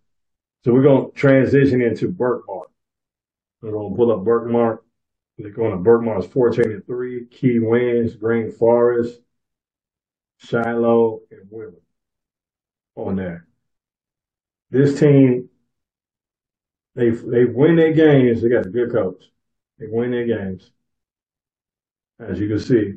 [0.64, 2.64] So we're gonna transition into Berkmar.
[3.62, 4.78] We're gonna pull up Berkmar.
[5.42, 9.20] They're going to Berkmar's 14 and 3, Key wins, Green Forest,
[10.40, 11.72] Shiloh, and Wheeler
[12.96, 13.46] on there.
[14.70, 15.48] This team,
[16.94, 18.42] they they win their games.
[18.42, 19.24] They got a good coach.
[19.78, 20.70] They win their games.
[22.18, 22.94] As you can see.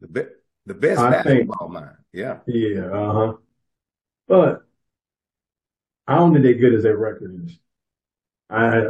[0.00, 0.22] The be,
[0.66, 1.96] the best I think- basketball mind.
[2.12, 2.40] Yeah.
[2.46, 3.32] Yeah, uh huh.
[4.26, 4.62] But
[6.06, 7.58] I don't think they're good as their record is.
[8.48, 8.82] I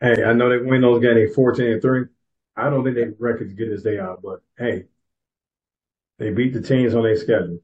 [0.00, 2.04] hey, I know they win those games they 14 and 3.
[2.56, 4.84] I don't think their record as good as they are, but hey,
[6.22, 7.60] they beat the teams on their schedule.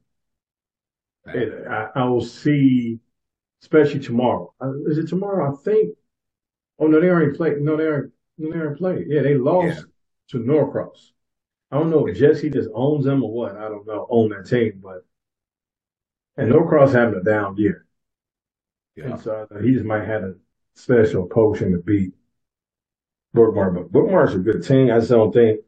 [1.25, 2.99] And I, I will see,
[3.61, 4.53] especially tomorrow.
[4.61, 5.53] Uh, Is it tomorrow?
[5.53, 5.95] I think.
[6.79, 7.61] Oh no, they already played.
[7.61, 8.13] No, they aren't.
[8.37, 9.07] No, they already played.
[9.09, 9.83] Yeah, they lost Yeah.
[10.29, 11.13] to Norcross.
[11.71, 13.57] I don't know if Jesse just owns them or what.
[13.57, 14.07] I don't know.
[14.09, 15.05] Own that team, but
[16.37, 17.85] and Norcross having a down year,
[18.95, 19.05] Yeah.
[19.11, 20.35] and so uh, he just might have a
[20.75, 22.13] special potion to beat
[23.35, 23.73] Berkmar.
[23.73, 24.91] But Berkmar's a good team.
[24.91, 25.61] I just don't think.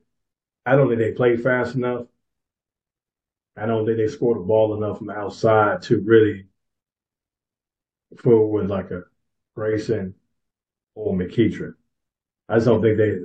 [0.66, 2.08] I don't think they play fast enough.
[3.62, 6.48] I don't think they scored the ball enough from the outside to really
[8.18, 9.04] fool with like a
[9.56, 10.14] Grayson
[10.96, 11.76] or McEachern.
[12.50, 13.20] I just don't think they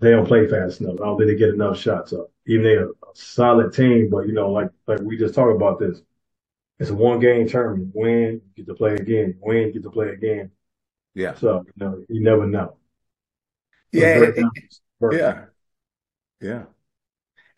[0.00, 0.96] they don't play fast enough.
[1.00, 2.32] I don't think they get enough shots up.
[2.46, 6.02] Even they're a solid team, but you know, like like we just talked about this.
[6.80, 7.92] It's a one game tournament.
[7.94, 9.38] Win, get to play again.
[9.42, 10.52] Win, get to play again.
[11.14, 11.34] Yeah.
[11.36, 12.76] So you know, you never know.
[13.92, 14.18] Yeah.
[14.20, 15.46] But it- it- yeah.
[16.40, 16.64] Yeah.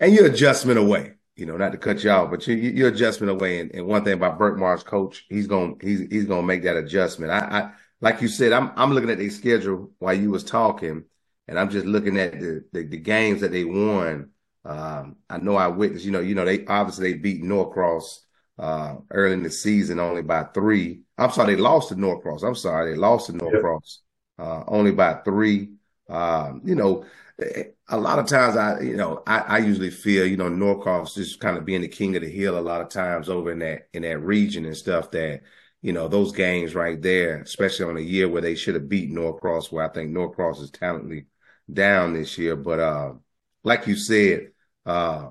[0.00, 3.30] And your adjustment away, you know, not to cut you off, but your, your adjustment
[3.30, 3.60] away.
[3.60, 6.76] And, and one thing about Berkmar's coach, he's going, he's, he's going to make that
[6.76, 7.30] adjustment.
[7.30, 7.70] I, I,
[8.00, 11.04] like you said, I'm, I'm looking at their schedule while you was talking
[11.46, 14.30] and I'm just looking at the, the, the games that they won.
[14.64, 18.24] Um, I know I witnessed, you know, you know, they obviously they beat Norcross,
[18.58, 21.02] uh, early in the season only by three.
[21.18, 22.42] I'm sorry, they lost to Norcross.
[22.42, 24.00] I'm sorry, they lost to Norcross,
[24.38, 25.72] uh, only by three.
[26.08, 27.04] Um, you know,
[27.38, 31.38] a lot of times I, you know, I, I usually feel, you know, Norcross just
[31.40, 33.88] kind of being the king of the hill a lot of times over in that,
[33.92, 35.42] in that region and stuff that,
[35.82, 39.10] you know, those games right there, especially on a year where they should have beat
[39.10, 41.26] Norcross, where I think Norcross is talently
[41.70, 42.56] down this year.
[42.56, 43.12] But, uh,
[43.62, 44.52] like you said,
[44.86, 45.30] uh,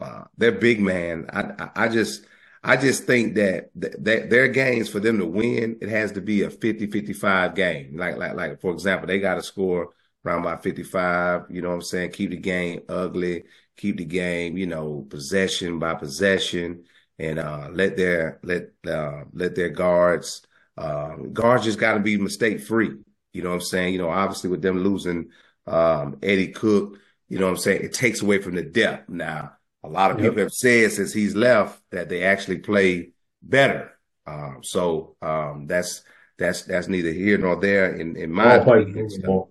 [0.00, 2.24] uh, their big man, I, I, just,
[2.64, 6.20] I just think that, that that their games for them to win, it has to
[6.20, 7.96] be a 50-55 game.
[7.96, 9.90] Like, like, like, for example, they got to score
[10.24, 12.10] around by 55, you know what I'm saying?
[12.12, 13.44] Keep the game ugly,
[13.76, 16.84] keep the game, you know, possession by possession
[17.18, 20.42] and, uh, let their, let, uh, let their guards,
[20.76, 22.90] uh, guards just got to be mistake free.
[23.32, 23.92] You know what I'm saying?
[23.92, 25.30] You know, obviously with them losing,
[25.66, 27.82] um, Eddie Cook, you know what I'm saying?
[27.84, 29.08] It takes away from the depth.
[29.08, 29.52] Now,
[29.84, 30.24] a lot of Yep.
[30.30, 33.10] people have said since he's left that they actually play
[33.42, 33.92] better.
[34.26, 36.02] Um, so, um, that's,
[36.38, 39.08] that's, that's neither here nor there in, in my opinion.
[39.10, 39.50] So, ball.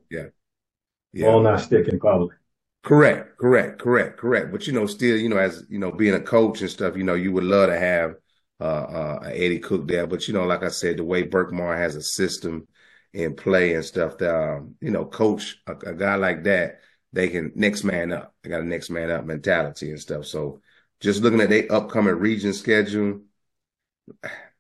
[1.14, 1.32] Yeah.
[1.32, 2.36] Ball not sticking probably.
[2.84, 4.52] Correct, correct, correct, correct.
[4.52, 7.04] But you know, still, you know, as you know, being a coach and stuff, you
[7.04, 8.16] know, you would love to have
[8.62, 10.08] uh, uh Eddie Cook there.
[10.08, 12.68] But you know, like I said, the way Berkmar has a system
[13.14, 16.80] in play and stuff, that um, you know, coach a, a guy like that,
[17.12, 18.34] they can next man up.
[18.44, 20.26] They got a next man up mentality and stuff.
[20.26, 20.62] So
[21.02, 23.22] just looking at their upcoming region schedule,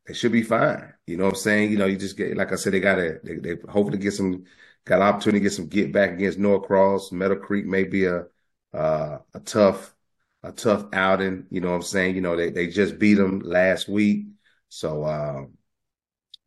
[0.06, 0.94] they should be fine.
[1.06, 1.72] You know what I'm saying?
[1.72, 4.46] You know, you just get like I said, they gotta they, they hopefully get some
[4.88, 7.12] got an opportunity to get some get back against Norcross.
[7.12, 8.26] Meadow Creek may be a
[8.74, 9.96] uh, a tough
[10.44, 11.48] a tough outing.
[11.52, 12.16] You know what I'm saying?
[12.16, 14.28] You know, they they just beat them last week.
[14.70, 15.58] So um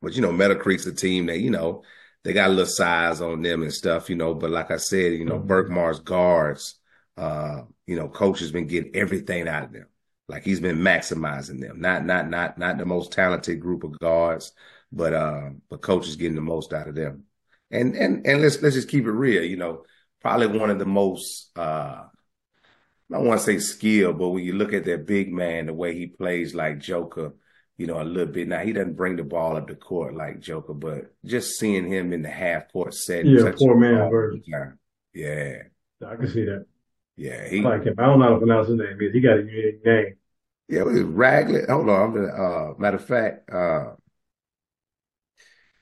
[0.02, 1.82] but you know, Meadow Creek's a team that, you know,
[2.24, 4.34] they got a little size on them and stuff, you know.
[4.34, 5.46] But like I said, you know, Mhm.
[5.46, 6.76] Berkmar's guards,
[7.16, 9.86] uh, you know, coach has been getting everything out of them.
[10.28, 11.80] Like he's been maximizing them.
[11.80, 14.52] Not not not not the most talented group of guards,
[14.92, 17.24] but uh, but coach is getting the most out of them.
[17.70, 19.84] And and and let's let's just keep it real, you know,
[20.20, 22.04] probably one of the most uh
[23.12, 25.74] I don't want to say skill, but when you look at that big man, the
[25.74, 27.34] way he plays like Joker,
[27.76, 28.46] you know, a little bit.
[28.46, 32.12] Now he doesn't bring the ball up the court like Joker, but just seeing him
[32.12, 34.42] in the half court setting, Yeah, poor man version.
[35.12, 35.62] Yeah,
[36.06, 36.66] I can see that.
[37.16, 37.94] yeah, I he, like him.
[37.98, 38.98] I don't know how to pronounce his name.
[39.12, 40.14] He got a unique name.
[40.68, 40.80] yeah.
[40.80, 41.66] It was Raglan.
[41.68, 43.94] Hold on, I'm gonna, uh, matter of fact, uh,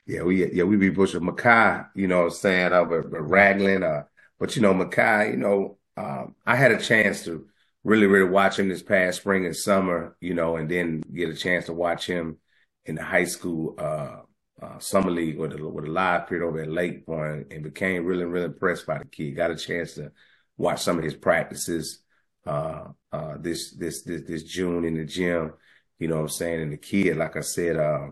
[0.09, 3.21] yeah, we yeah we be pushing Makai, you know what I'm saying, uh, but, but
[3.21, 4.03] Raglan, uh,
[4.39, 7.47] but you know Makai, you know, um, I had a chance to
[7.83, 11.35] really really watch him this past spring and summer, you know, and then get a
[11.35, 12.37] chance to watch him
[12.85, 14.21] in the high school uh
[14.61, 18.05] uh, summer league with a, with a live period over at Lake Point and became
[18.05, 19.35] really, really impressed by the kid.
[19.35, 20.11] Got a chance to
[20.57, 21.99] watch some of his practices
[22.45, 25.53] uh, uh, this, this this this June in the gym.
[25.97, 26.61] You know what I'm saying?
[26.61, 28.09] And the kid, like I said, uh,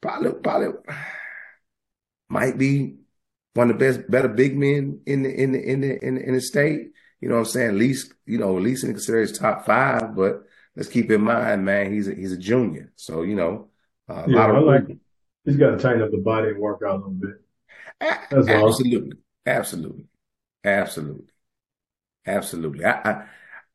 [0.00, 0.68] probably probably
[2.28, 2.96] might be
[3.54, 6.22] one of the best, better big men in the in the in the in the,
[6.28, 6.92] in the state.
[7.20, 7.68] You know what I'm saying?
[7.70, 10.14] At least you know, at least in consider his top five.
[10.14, 10.42] But
[10.76, 13.68] let's keep in mind, man, he's a, he's a junior, so you know,
[14.08, 14.84] uh, a Yeah, lot I of like.
[15.44, 17.40] He's got to tighten up the body and work out a little bit.
[18.30, 18.88] That's all.
[18.88, 20.06] absolutely, absolutely,
[20.64, 21.28] absolutely,
[22.26, 22.84] absolutely.
[22.84, 23.28] I, I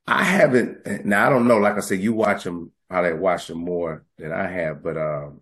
[0.08, 1.28] I haven't now.
[1.28, 1.58] I don't know.
[1.60, 2.72] Like I said, you watch him.
[2.90, 5.42] Probably watch him more than I have, but um,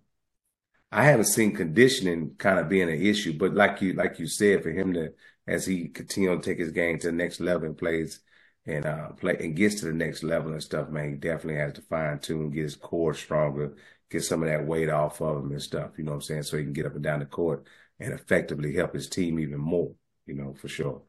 [0.92, 3.38] I haven't seen conditioning kind of being an issue.
[3.38, 5.14] But like you like you said, for him to
[5.48, 8.22] as he continue to take his game to the next level and plays
[8.66, 11.74] and uh play and gets to the next level and stuff, man, he definitely has
[11.74, 13.76] to fine tune, get his core stronger,
[14.10, 15.92] get some of that weight off of him and stuff.
[15.98, 16.44] You know what I'm saying?
[16.44, 17.68] So he can get up and down the court
[18.00, 19.94] and effectively help his team even more.
[20.26, 21.02] You know, for sure.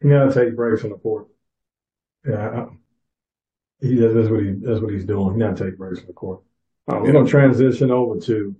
[0.00, 1.28] He got to take breaks on the court.
[2.26, 2.76] Yeah, I-
[3.80, 4.14] he does.
[4.14, 4.52] That's what he.
[4.52, 5.34] That's what he's doing.
[5.34, 6.40] He got to take breaks on the court.
[6.88, 8.54] Um, we're gonna transition over to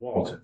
[0.00, 0.40] Walton,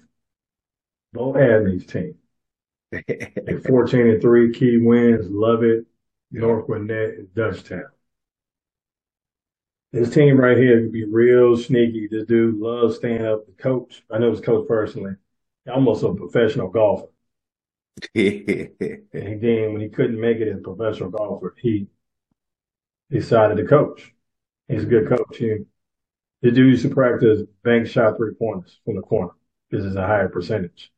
[1.12, 2.17] Bo Adney's team.
[2.90, 5.87] They're 14 and three, key wins, love it.
[6.31, 7.85] North Gwinnett and Dutchtown.
[9.93, 12.09] This team right here could be real sneaky.
[12.11, 13.47] This dude loves staying up.
[13.47, 15.14] The coach, I know his coach personally,
[15.73, 17.07] almost a professional golfer.
[18.17, 21.87] And then, when he couldn't make it as a professional golfer, he
[23.11, 24.12] decided to coach.
[24.67, 25.37] He's a good coach.
[25.37, 25.59] He,
[26.43, 29.33] the dude used to practice bank shot three pointers from the corner.
[29.74, 30.92] This is a higher percentage.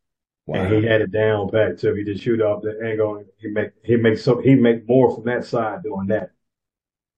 [0.49, 1.95] And he had it down pat too.
[1.95, 3.17] He just shoot off the angle.
[3.17, 6.33] And he make he makes so he make more from that side doing that.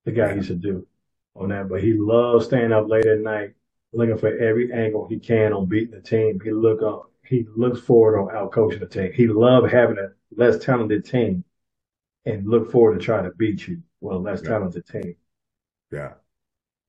[0.05, 0.87] The guy used to do
[1.35, 3.53] on that, but he loves staying up late at night,
[3.93, 6.39] looking for every angle he can on beating the team.
[6.43, 7.11] He look up.
[7.23, 9.11] He looks forward on out coaching the team.
[9.11, 11.43] He loved having a less talented team,
[12.25, 13.83] and look forward to trying to beat you.
[13.99, 14.49] Well, a less Yeah.
[14.49, 15.15] talented team.
[15.91, 16.13] yeah.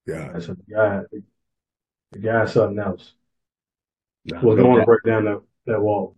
[0.07, 0.33] Yeah.
[0.33, 1.03] That's what the guy.
[2.13, 3.15] The guy's something else.
[4.25, 6.17] No, We're no going to break down that that wall.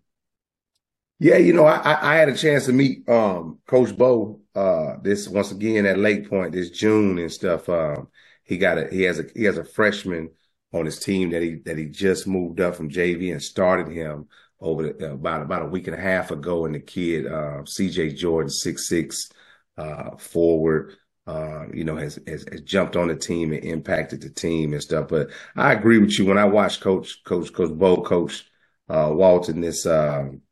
[1.18, 4.96] Yeah, you know, I, I I had a chance to meet um Coach Bo uh
[5.02, 7.68] this once again at Lake Point this June and stuff.
[7.68, 8.08] Um
[8.44, 10.30] he got a he has a he has a freshman
[10.72, 14.26] on his team that he that he just moved up from JV and started him
[14.60, 16.64] over the, uh, about about a week and a half ago.
[16.66, 19.30] And the kid, uh, CJ Jordan, six six,
[19.76, 24.30] uh, forward, uh, you know, has, has has jumped on the team and impacted the
[24.30, 25.08] team and stuff.
[25.08, 28.44] But I agree with you when I watched Coach Coach Coach Bo coach
[28.88, 30.42] uh, Walton this um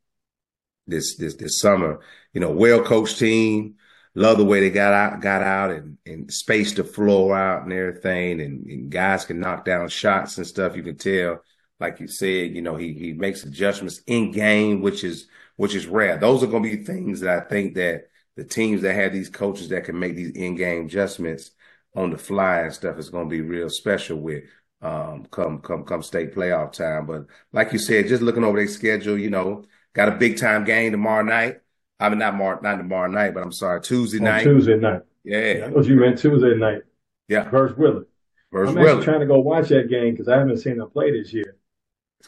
[0.87, 2.01] this this this summer.
[2.33, 3.77] You know, well coached team.
[4.15, 7.73] Love the way they got out got out and, and spaced the floor out and
[7.73, 10.77] everything and, and guys can knock down shots and stuff.
[10.77, 11.43] You can tell,
[11.79, 15.87] like you said, you know, he he makes adjustments in game, which is which is
[15.87, 16.17] rare.
[16.17, 19.69] Those are gonna be things that I think that the teams that have these coaches
[19.71, 21.51] that can make these in game adjustments
[21.95, 24.45] on the fly and stuff is gonna be real special with
[24.83, 27.07] um come come come state playoff time.
[27.07, 30.65] But like you said, just looking over their schedule, you know, got a big time
[30.65, 31.61] game tomorrow night.
[31.99, 34.45] I mean not mar- not tomorrow night, but I'm sorry, Tuesday On night.
[34.45, 35.03] Tuesday night.
[35.03, 35.67] I Yeah.
[35.69, 36.83] know you meant Tuesday night
[37.29, 37.51] Yeah.
[37.51, 38.07] versus Wheeler.
[38.53, 39.05] Versus I'm actually Wheeler.
[39.05, 41.57] trying to go watch that game because I haven't seen them play this year.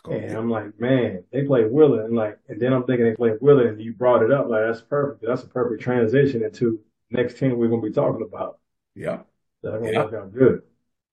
[0.06, 3.30] And I'm like, man, they play Wheeler, and like, and then I'm thinking they play
[3.40, 5.24] Wheeler, and you brought it up, like that's perfect.
[5.26, 8.58] That's a perfect transition into next team we're gonna be talking about.
[8.94, 9.22] yeah.
[9.62, 10.04] That's gonna Yeah.
[10.04, 10.62] work out good.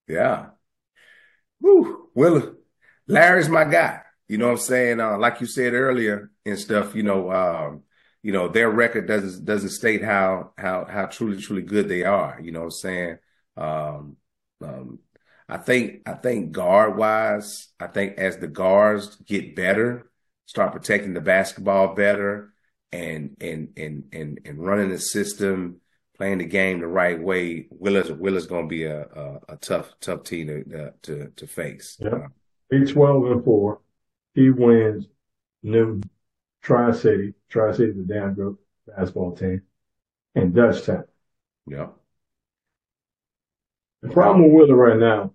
[0.07, 0.47] Yeah.
[1.61, 2.09] Woo.
[2.13, 2.55] Well,
[3.07, 4.01] Larry's my guy.
[4.27, 4.99] You know what I'm saying?
[4.99, 7.83] Uh, like you said earlier and stuff, you know, um,
[8.21, 12.39] you know, their record doesn't doesn't state how how how truly, truly good they are.
[12.41, 13.17] You know what I'm saying?
[13.57, 14.17] Um,
[14.61, 14.99] um,
[15.49, 20.09] I think I think guard wise, I think as the guards get better,
[20.45, 22.53] start protecting the basketball better
[22.91, 25.81] and and and and and running the system,
[26.17, 30.23] playing the game the right way, Wheeler's Wheeler's gonna be a a, a tough tough
[30.23, 31.97] team to uh, to to face.
[31.99, 32.09] Yeah.
[32.09, 32.27] Uh,
[32.69, 33.81] He 12 and four.
[34.35, 35.08] He wins
[35.63, 36.02] New
[36.62, 37.33] Tri City.
[37.50, 39.63] Tri City's a damn good basketball team.
[40.35, 41.06] And Dutchtown.
[41.65, 41.87] yeah.
[44.04, 45.33] The problem with Wheeler right now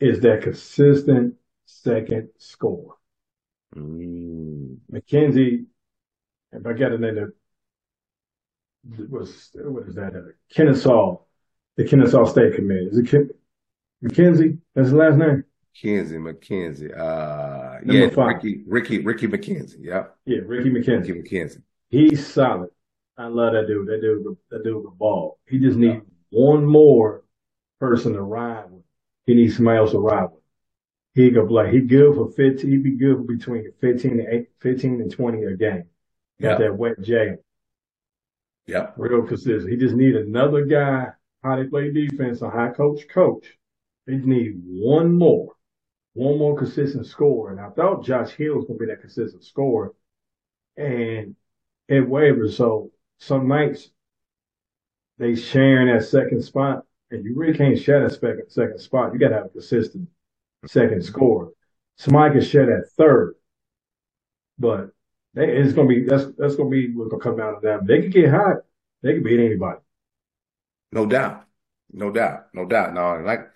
[0.00, 1.34] is that consistent
[1.64, 2.96] second score.
[3.74, 4.76] Mm.
[4.92, 5.66] McKenzie,
[6.52, 7.18] if I got it in
[8.98, 10.14] it was what is that?
[10.14, 11.18] Uh, Kennesaw,
[11.76, 12.86] the Kennesaw State Committee.
[12.86, 13.28] Is it Ken,
[14.04, 14.58] McKenzie?
[14.74, 15.44] That's his last name.
[15.80, 16.96] Kenzie McKenzie.
[16.96, 18.36] Uh Number yeah, five.
[18.36, 19.78] Ricky Ricky Ricky McKenzie.
[19.80, 20.04] Yeah.
[20.24, 21.22] Yeah, Ricky Ricky McKenzie.
[21.22, 21.62] McKenzie.
[21.88, 22.70] He's solid.
[23.18, 23.86] I love that dude.
[23.88, 25.38] That dude, that dude with the ball.
[25.46, 27.24] He just needs one more
[27.80, 28.75] person to ride with.
[29.26, 30.42] He needs somebody else to ride with.
[31.14, 31.70] he could play.
[31.72, 32.70] He good for 15.
[32.70, 35.84] He'd be good for between 15 and 8, 15 and 20 a game.
[36.40, 36.58] Got Yep.
[36.58, 37.36] that wet J.
[38.66, 39.70] Yeah, Real consistent.
[39.70, 41.08] He just need another guy,
[41.42, 43.56] how they play defense, a high coach coach.
[44.06, 45.54] They need one more,
[46.14, 47.52] one more consistent scorer.
[47.52, 49.94] And I thought Josh Hill was going to be that consistent scorer.
[50.76, 51.36] And
[51.88, 52.56] it wavers.
[52.56, 53.90] So some nights
[55.18, 59.12] they sharing that second spot and you really can't share that second, second spot.
[59.12, 60.08] You got to have a consistent
[60.66, 61.52] second score.
[61.96, 63.34] Somebody can share that third,
[64.58, 64.90] but
[65.34, 67.86] they, it's to be, that's, that's to be what's to come down to them.
[67.86, 68.58] They can get hot.
[69.02, 69.80] They can beat anybody.
[70.92, 71.44] No doubt.
[71.92, 72.46] No doubt.
[72.52, 72.94] No doubt.
[72.94, 73.48] No, like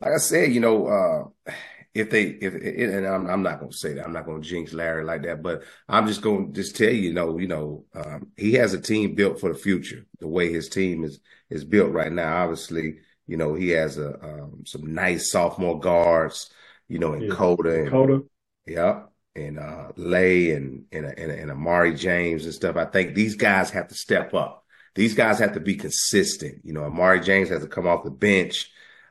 [0.00, 1.52] like I said, you know, uh
[1.94, 4.04] if they if and I'm I'm not gonna say that.
[4.06, 7.12] I'm not gonna jinx Larry like that, but I'm just gonna just tell you, you
[7.12, 10.68] know, you know, um, he has a team built for the future, the way his
[10.68, 11.20] team is
[11.50, 12.42] is built right now.
[12.44, 16.50] Obviously, you know, he has a um, some nice sophomore guards,
[16.88, 17.34] you know, in Yeah.
[17.34, 18.24] Coda and Dakota.
[18.66, 19.06] Yep.
[19.36, 22.76] And uh Lay and and and, and Amari James and stuff.
[22.76, 24.64] I think these guys have to step up.
[24.96, 26.60] These guys have to be consistent.
[26.64, 28.70] You know, Amari James has to come off the bench,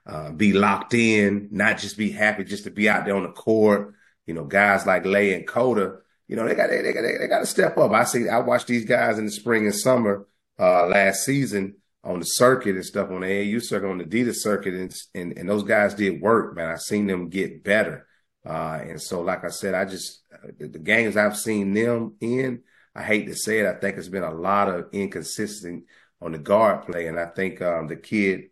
[0.09, 3.31] uh, be locked in, not just be happy just to be out there on the
[3.31, 3.93] court.
[4.25, 5.97] You know, guys like Lay and Coda,
[6.27, 7.91] you know, they got they, they got they got to step up.
[7.91, 10.27] I see I watched these guys in the spring and summer
[10.59, 14.37] uh last season on the circuit and stuff on the AAU circuit, on the Adidas
[14.37, 16.69] circuit, and, and and those guys did work, man.
[16.69, 18.07] I seen them get better.
[18.45, 20.23] Uh, and so, like I said, I just
[20.57, 22.61] the, the games I've seen them in,
[22.95, 25.83] I hate to say it, I think it's been a lot of inconsistent
[26.21, 28.49] on the guard play, and I think um, the kid,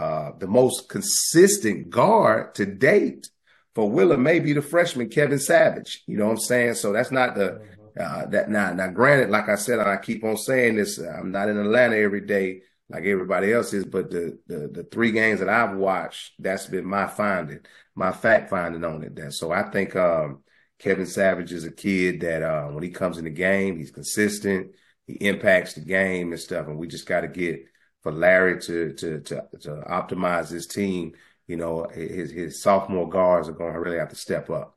[0.00, 3.28] uh, the most consistent guard to date
[3.74, 6.02] for Wheeler may be the freshman Kevin Savage.
[6.06, 6.74] You know what I'm saying?
[6.74, 7.60] So that's not the
[8.00, 8.72] uh, that now.
[8.72, 12.22] Now, granted, like I said, I keep on saying this, I'm not in Atlanta every
[12.22, 16.66] day like everybody else is, but the the the three games that I've watched, that's
[16.66, 17.60] been my finding,
[17.94, 19.14] my fact finding on it.
[19.16, 20.42] That so I think um,
[20.78, 24.72] Kevin Savage is a kid that uh, when he comes in the game, he's consistent,
[25.06, 27.64] he impacts the game and stuff, and we just got to get
[28.02, 31.12] for Larry to to to to optimize his team.
[31.46, 34.76] You know, his his sophomore guards are going to really have to step up.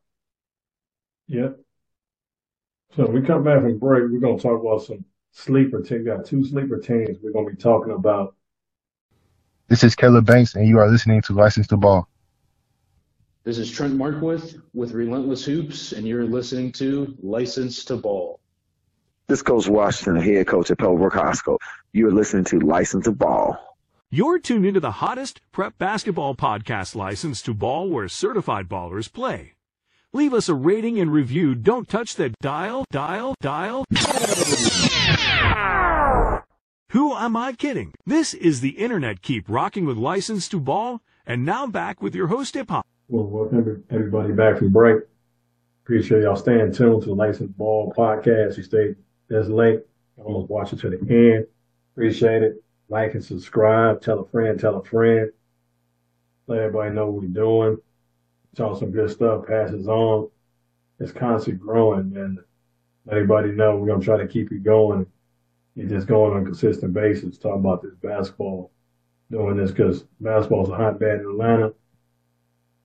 [1.28, 1.60] Yep.
[2.96, 4.04] So we come back from break.
[4.12, 6.06] We're going to talk about some sleeper teams.
[6.06, 8.36] Got two sleeper teams we're going to be talking about.
[9.68, 12.08] This is Caleb Banks, and you are listening to License to Ball.
[13.44, 18.40] This is Trent Markwith with Relentless Hoops, and you're listening to License to Ball.
[19.28, 21.58] This Coach Washington, head coach at Pebblebrook High School.
[21.94, 23.58] You are listening to License to Ball.
[24.12, 29.54] You're tuned into the hottest prep basketball podcast license to ball where certified ballers play.
[30.12, 31.56] Leave us a rating and review.
[31.56, 33.86] Don't touch that dial, dial, dial.
[36.90, 37.94] Who am I kidding?
[38.06, 41.02] This is the internet keep rocking with license to ball.
[41.26, 42.86] And now back with your host hip hop.
[43.08, 45.02] Well, welcome everybody back from break.
[45.86, 48.58] Appreciate y'all staying tuned to the License Ball podcast.
[48.58, 48.96] You stayed
[49.34, 49.82] this late.
[50.18, 51.48] Almost watch it to the end.
[51.94, 52.64] Appreciate it.
[52.90, 54.02] Like and subscribe.
[54.02, 55.32] Tell a friend, tell a friend.
[56.48, 57.78] Let everybody know what we're doing.
[58.56, 59.48] Talk some good stuff.
[59.48, 60.30] Pass it on.
[61.00, 62.40] It's constantly growing, and
[63.06, 65.08] let everybody know we're gonna try to keep it going.
[65.76, 67.38] You're just going on a consistent basis.
[67.38, 68.72] Talking about this basketball,
[69.32, 71.74] doing this because basketball's a hotbed in Atlanta.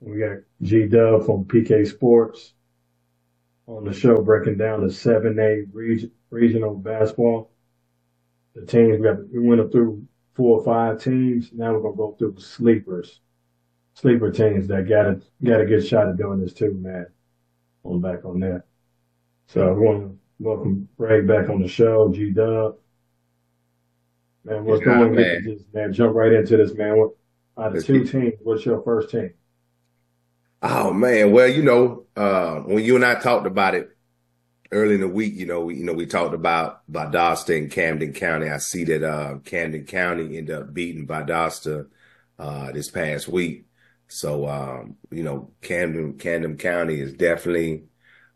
[0.01, 2.55] We got G Dub from PQ Sports
[3.67, 7.51] on the show breaking down the 7A region, regional basketball.
[8.55, 10.05] The teams we got, we went up through
[10.35, 11.51] four or five teams.
[11.53, 13.21] Now we're gonna go through the sleepers,
[13.95, 17.07] sleeper teams that got a got a good shot at doing this too, man.
[17.85, 18.65] On back on that.
[19.47, 22.77] So I want to welcome Ray back on the show, G Dub.
[24.45, 25.37] Man, what's going man.
[25.37, 25.43] on?
[25.45, 26.99] Just man, jump right into this, man.
[26.99, 27.11] What
[27.57, 29.33] out of two teams, what's your first team?
[30.63, 33.97] Oh man, well, you know, uh, when you and I talked about it
[34.71, 38.13] early in the week, you know, we, you know, we talked about Valdosta and Camden
[38.13, 38.49] County.
[38.49, 41.87] I see that uh, Camden County ended up beating Valdosta
[42.39, 43.67] uh, this past week.
[44.09, 47.85] So, um, you know, Camden Camden County is definitely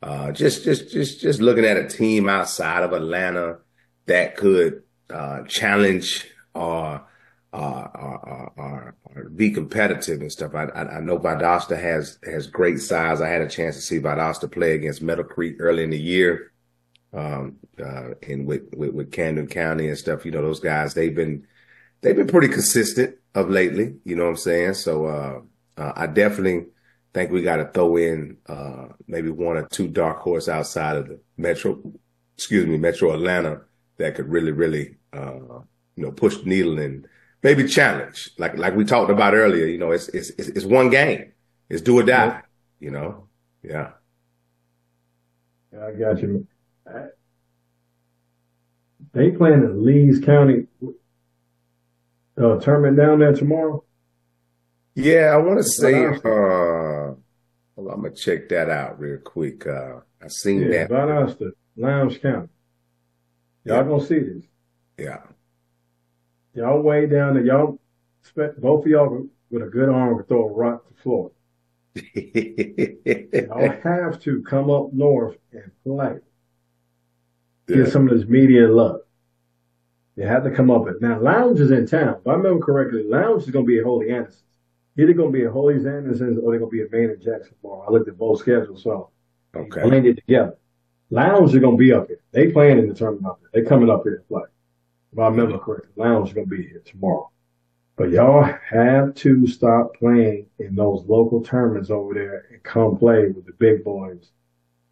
[0.03, 3.59] uh, just just just just looking at a team outside of Atlanta
[4.07, 7.07] that could uh, challenge or
[7.53, 8.91] uh,
[9.35, 10.55] be competitive and stuff.
[10.55, 13.21] I, I, I know Valdosta has has great size.
[13.21, 16.53] I had a chance to see Valdosta play against Meadow Creek early in the year,
[17.13, 20.25] um, uh, and with, with with Camden County and stuff.
[20.25, 21.47] You know, those guys they've been
[22.01, 23.97] they've been pretty consistent of lately.
[24.05, 24.75] You know what I'm saying?
[24.75, 25.41] So uh,
[25.77, 26.67] uh, I definitely
[27.13, 31.09] think we got to throw in uh, maybe one or two dark horse outside of
[31.09, 31.79] the metro,
[32.35, 33.63] excuse me, Metro Atlanta
[33.99, 35.61] that could really really uh,
[35.97, 37.07] you know push the needle and
[37.43, 39.67] maybe challenge like like we talked about earlier.
[39.67, 41.33] You know, it's it's it's, it's one game.
[41.69, 42.43] It's do or die.
[42.81, 43.29] You know,
[43.63, 43.93] yeah.
[45.75, 46.47] I got you.
[46.87, 47.07] I-
[49.13, 50.67] They playing in Leeds County
[52.41, 53.85] uh, tournament down there tomorrow.
[54.95, 57.13] Yeah, I want to say, Valdosta.
[57.13, 57.15] uh,
[57.77, 59.67] hold I'm gonna check that out real quick.
[59.67, 60.91] Uh, I seen Yeah, that.
[60.91, 62.49] Valdosta, Lowndes County.
[63.65, 64.43] Y'all gonna see this.
[64.99, 65.21] Yeah.
[66.55, 67.45] Y'all way down there.
[67.45, 67.79] Y'all,
[68.59, 71.35] both of y'all with a good arm could throw a rock to Florida.
[73.47, 76.19] Y'all have to come up north and play.
[77.69, 79.01] Get some of this media love.
[80.17, 81.19] You have to come up with now.
[81.21, 82.17] Lowndes is in town.
[82.21, 84.43] If I remember correctly, Lowndes is going to be at Holy Innocents'.
[84.99, 87.55] Either going to be at Holy Innocents' or they're going to be at Maynard Jackson
[87.63, 87.87] tomorrow.
[87.89, 89.11] I looked at both schedules, so
[89.55, 89.83] Okay.
[89.83, 90.57] blended together.
[91.11, 92.21] Lowndes are going to be up here.
[92.33, 93.51] They playing in the tournament up here.
[93.63, 94.43] They coming up here to play.
[95.13, 97.31] If I remember correctly, Lowndes is going to be here tomorrow.
[97.97, 103.29] But y'all have to stop playing in those local tournaments over there and come play
[103.29, 104.31] with the big boys.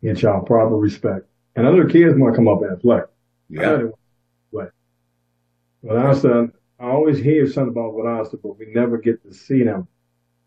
[0.02, 1.26] Get y'all proper respect.
[1.56, 3.00] And other kids might come up and play.
[3.48, 3.76] Yeah.
[3.76, 4.66] they want to play.
[5.82, 6.30] But honestly,
[6.78, 9.88] I always hear something about what honestly, but we never get to see them.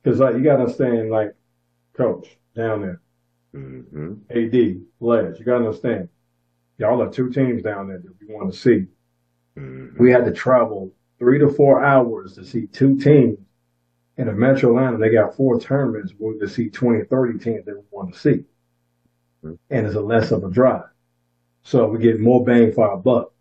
[0.03, 1.33] Cause like, you gotta understand, like,
[1.95, 3.01] coach down there,
[3.53, 6.09] hmm AD, players, you gotta understand,
[6.77, 8.85] y'all are two teams down there that we want to see.
[9.55, 13.37] We had to travel three to four hours to see two teams.
[14.17, 17.65] In a Metro Atlanta, they got four tournaments where we could see 20, 30 teams
[17.65, 18.45] that we want to see.
[19.43, 19.57] Mhm.
[19.69, 20.89] And it's a less of a drive.
[21.63, 23.33] So we get more bang for our buck.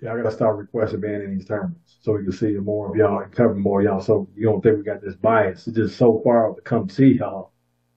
[0.00, 3.18] Y'all gotta start requesting being in these tournaments so we can see more of y'all
[3.18, 4.00] and cover more of y'all.
[4.00, 5.66] So you don't think we got this bias.
[5.66, 7.52] It's just so far to come see y'all,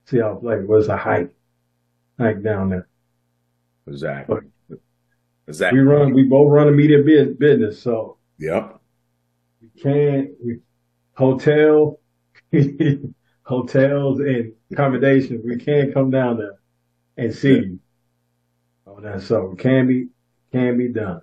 [0.06, 0.64] see y'all play.
[0.64, 1.32] What's it's a hike,
[2.18, 2.88] hike down there.
[3.88, 4.36] Exactly.
[4.36, 4.42] We
[5.48, 5.80] Exactly.
[5.80, 7.82] run, we both run a media bus- business.
[7.82, 8.80] So Yep.
[9.62, 10.60] we can't, we,
[11.14, 12.00] hotel,
[13.44, 16.60] hotels and accommodations, we can't come down there
[17.18, 17.80] and see you.
[18.88, 20.08] Oh, that's so it can be,
[20.52, 21.22] can be done.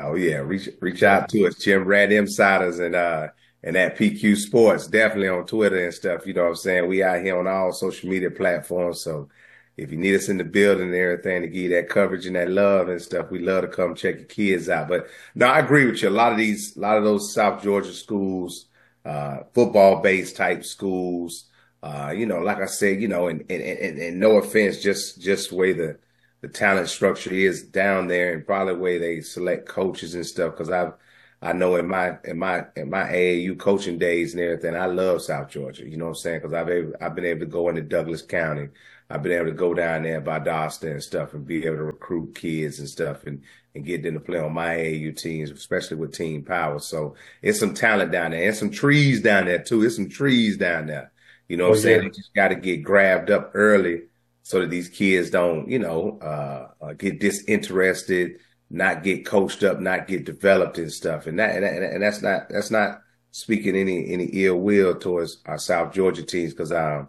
[0.00, 3.28] Oh yeah, reach reach out to us, Jim Rad Insiders and uh
[3.62, 6.26] and at PQ Sports, definitely on Twitter and stuff.
[6.26, 6.88] You know what I'm saying?
[6.88, 9.02] We out here on all social media platforms.
[9.02, 9.28] So
[9.76, 12.36] if you need us in the building and everything to give you that coverage and
[12.36, 14.88] that love and stuff, we love to come check your kids out.
[14.88, 16.08] But no, I agree with you.
[16.08, 18.66] A lot of these, a lot of those South Georgia schools,
[19.04, 21.46] uh, football based type schools,
[21.82, 25.20] uh, you know, like I said, you know, and, and, and, and no offense, just,
[25.20, 25.98] just the way the,
[26.42, 30.54] the talent structure is down there and probably the way they select coaches and stuff.
[30.54, 30.92] Cause I've,
[31.40, 35.22] I know in my, in my, in my AAU coaching days and everything, I love
[35.22, 35.88] South Georgia.
[35.88, 36.40] You know what I'm saying?
[36.42, 38.68] Cause I've, able, I've been able to go into Douglas County.
[39.12, 41.84] I've been able to go down there by Dostar and stuff and be able to
[41.84, 43.42] recruit kids and stuff and,
[43.74, 46.78] and get them to play on my AAU teams, especially with team power.
[46.78, 49.80] So it's some talent down there and some trees down there too.
[49.80, 51.12] There's some trees down there.
[51.48, 52.02] You know what Oh, I'm saying?
[52.02, 52.02] yeah.
[52.04, 54.04] They just got to get grabbed up early
[54.42, 58.38] so that these kids don't, you know, uh, uh, get disinterested,
[58.70, 61.26] not get coached up, not get developed and stuff.
[61.26, 65.42] And that, and, that, and that's not, that's not speaking any, any ill will towards
[65.46, 66.54] our South Georgia teams.
[66.54, 67.08] Cause, um,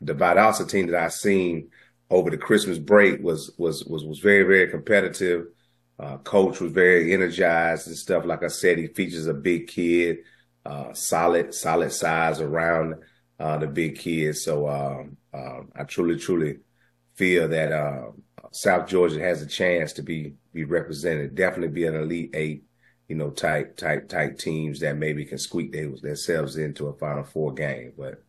[0.00, 1.70] the Valdosta team that I seen
[2.10, 5.46] over the Christmas break was, was, was, was very, very competitive.
[5.98, 8.24] Uh, coach was very energized and stuff.
[8.24, 10.18] Like I said, he features a big kid,
[10.64, 12.96] uh, solid, solid size around,
[13.40, 14.36] uh, the big kid.
[14.36, 16.58] So, um, um, I truly, truly
[17.14, 18.10] feel that, uh,
[18.52, 22.64] South Georgia has a chance to be, be represented, definitely be an elite eight,
[23.08, 27.52] you know, type, type, type teams that maybe can squeak themselves into a final four
[27.52, 27.92] game.
[27.98, 28.22] But,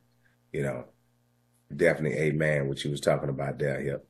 [0.52, 0.86] you know,
[1.76, 3.82] definitely amen, what you was talking about there.
[3.82, 4.06] Yep.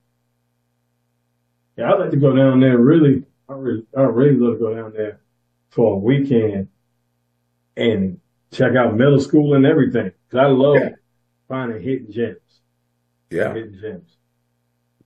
[1.78, 2.78] Yeah, I'd like to go down there.
[2.78, 5.20] Really, I really, I really love to go down there
[5.70, 6.70] for a weekend
[7.76, 8.20] and
[8.52, 10.12] check out middle school and everything.
[10.32, 10.90] Cause I love Yeah.
[11.48, 12.62] finding hidden gems.
[13.30, 13.54] Yeah.
[13.54, 14.18] Hidden gems.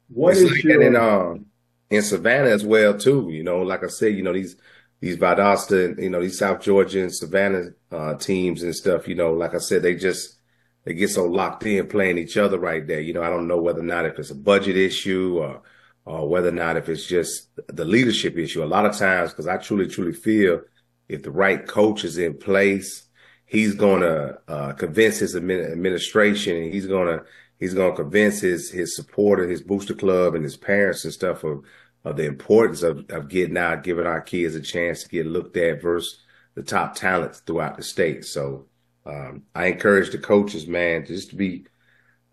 [0.07, 1.45] What it's is like your, in um
[1.89, 3.29] in Savannah as well too.
[3.31, 4.55] You know, like I said, you know these
[4.99, 9.07] these Valdosta, you know these South Georgia and Savannah uh, teams and stuff.
[9.07, 10.37] You know, like I said, they just
[10.83, 12.99] they get so locked in playing each other right there.
[12.99, 15.61] You know, I don't know whether or not if it's a budget issue or
[16.05, 18.63] or whether or not if it's just the leadership issue.
[18.63, 20.61] A lot of times, because I truly truly feel
[21.07, 23.07] if the right coach is in place,
[23.45, 27.23] he's going to uh, convince his administration and he's going to
[27.59, 31.43] he's going to convince his his supporter, his booster club, and his parents and stuff
[31.43, 31.63] of
[32.03, 35.55] of the importance of of getting out, giving our kids a chance to get looked
[35.57, 36.19] at versus
[36.55, 38.25] the top talents throughout the state.
[38.25, 38.65] So
[39.05, 41.65] um, I encourage the coaches, man, just to be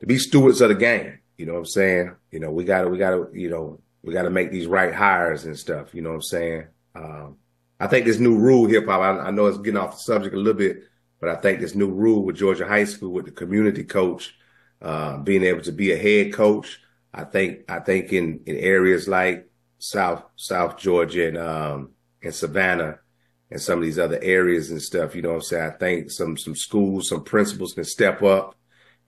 [0.01, 1.19] to be stewards of the game.
[1.37, 2.17] You know what I'm saying?
[2.31, 5.59] You know, we gotta we gotta you know we gotta make these right hires and
[5.59, 5.95] stuff.
[5.95, 6.67] You know what I'm saying?
[6.95, 7.37] Um,
[7.81, 9.01] I think this new rule hip hop.
[9.01, 10.83] I, I know it's getting off the subject a little bit,
[11.21, 14.35] but I think this new rule with Georgia High School with the community coach
[14.83, 16.81] uh, being able to be a head coach.
[17.15, 19.49] I think I think in in areas like
[19.79, 21.91] South South Georgia and um,
[22.23, 22.99] and Savannah
[23.51, 25.73] and some of these other areas and stuff, you know what I'm saying?
[25.73, 28.55] I think some some schools, some principals can step up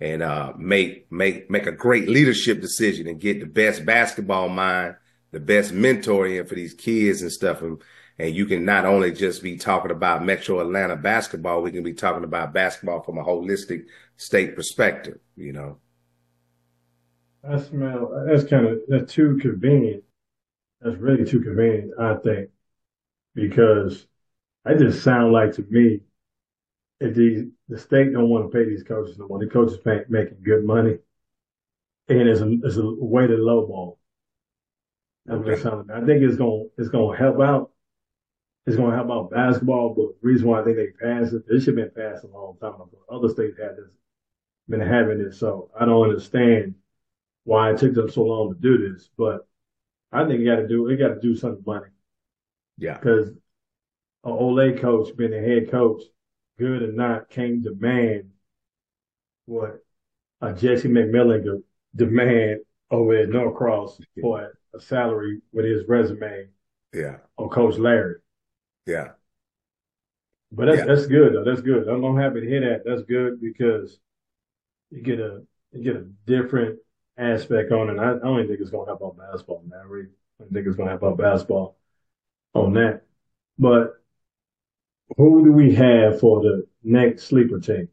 [0.01, 4.97] and uh, make make make a great leadership decision and get the best basketball mind,
[5.31, 7.61] the best mentoring for these kids and stuff.
[7.63, 7.83] And,
[8.19, 11.95] and you can not only just be talking about Metro Atlanta basketball, we can be
[11.95, 13.85] talking about basketball from a holistic
[14.17, 15.79] state perspective, you know.
[17.43, 20.05] That's man, that's kind of that's too convenient.
[20.81, 22.51] That's really too convenient, I think,
[23.35, 24.07] because
[24.65, 26.01] that just sound like to me
[27.01, 30.05] if the the state don't want to pay these coaches no more, the coaches pay,
[30.09, 30.99] making good money,
[32.09, 33.97] and it's a it's a way to lowball.
[35.27, 36.03] That's what it sounds like.
[36.03, 37.71] I think it's gonna it's gonna help out.
[38.67, 41.65] It's gonna help out basketball, but the reason why I think they passed it, this
[41.65, 42.99] should have been passed a long time ago.
[43.11, 43.91] Other states had this,
[44.69, 46.75] been having it, so I don't understand
[47.45, 49.11] why it took them so long to do this.
[49.19, 49.49] But
[50.13, 50.97] I think you got to do it.
[50.99, 51.89] Got to do something money.
[52.79, 53.31] Yeah, because
[54.25, 56.03] an Ole coach being a head coach
[56.59, 58.31] good or not, can't demand
[59.47, 59.83] what
[60.41, 61.63] a Jesse McMillan could
[61.97, 62.61] demand
[62.91, 66.49] over at Norcross for a salary with his resume.
[66.93, 67.19] Yeah.
[67.37, 68.17] Or Coach Larry.
[68.87, 69.13] Yeah.
[70.53, 70.85] But that's Yeah.
[70.87, 71.45] that's good though.
[71.45, 71.89] That's good.
[71.89, 72.83] I'm, I'm happy to hear that.
[72.85, 73.99] That's good because
[74.91, 75.43] you get a
[75.73, 76.81] you get a different
[77.17, 77.99] aspect on it.
[77.99, 79.81] I, I don't even think it's gonna help out basketball, man.
[79.81, 80.09] I really
[80.39, 81.77] don't think it's gonna help out basketball
[82.55, 83.03] on that.
[83.59, 84.00] But
[85.17, 87.89] who do we have for the next sleeper team?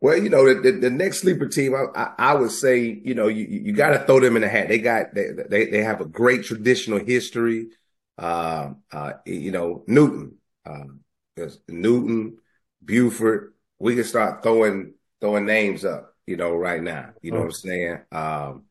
[0.00, 3.28] Well, you know, the, the, next sleeper team, I, I, I would say, you know,
[3.28, 4.68] you, you got to throw them in the hat.
[4.68, 7.68] They got, they, they, they have a great traditional history.
[8.18, 10.36] Uh, uh, you know, Newton,
[10.66, 11.00] um,
[11.36, 12.36] there's Newton,
[12.84, 13.54] Buford.
[13.78, 14.92] We can start throwing,
[15.22, 17.14] throwing names up, you know, right now.
[17.22, 17.98] You know what I'm saying?
[18.12, 18.64] Um,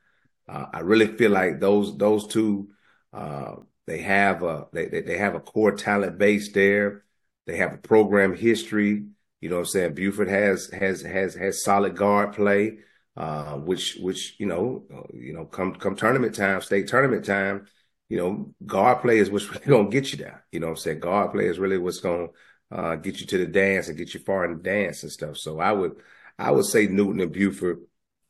[0.47, 2.69] uh, I really feel like those, those two,
[3.11, 3.55] uh,
[3.88, 7.05] they have a, they, they have a core talent base there.
[7.46, 9.06] They have a program history.
[9.41, 9.94] You know what I'm saying?
[9.96, 12.78] Buford has has has has solid guard play,
[13.18, 17.68] uh, which which you know uh, you know come come tournament time, state tournament time,
[18.08, 20.46] you know guard play is what's really gonna get you there.
[20.52, 21.00] You know what I'm saying?
[21.02, 22.28] Guard play is really what's gonna
[22.72, 25.38] uh, get you to the dance and get you far in the dance and stuff.
[25.38, 25.98] So I would
[26.39, 27.82] I would say Newton and Buford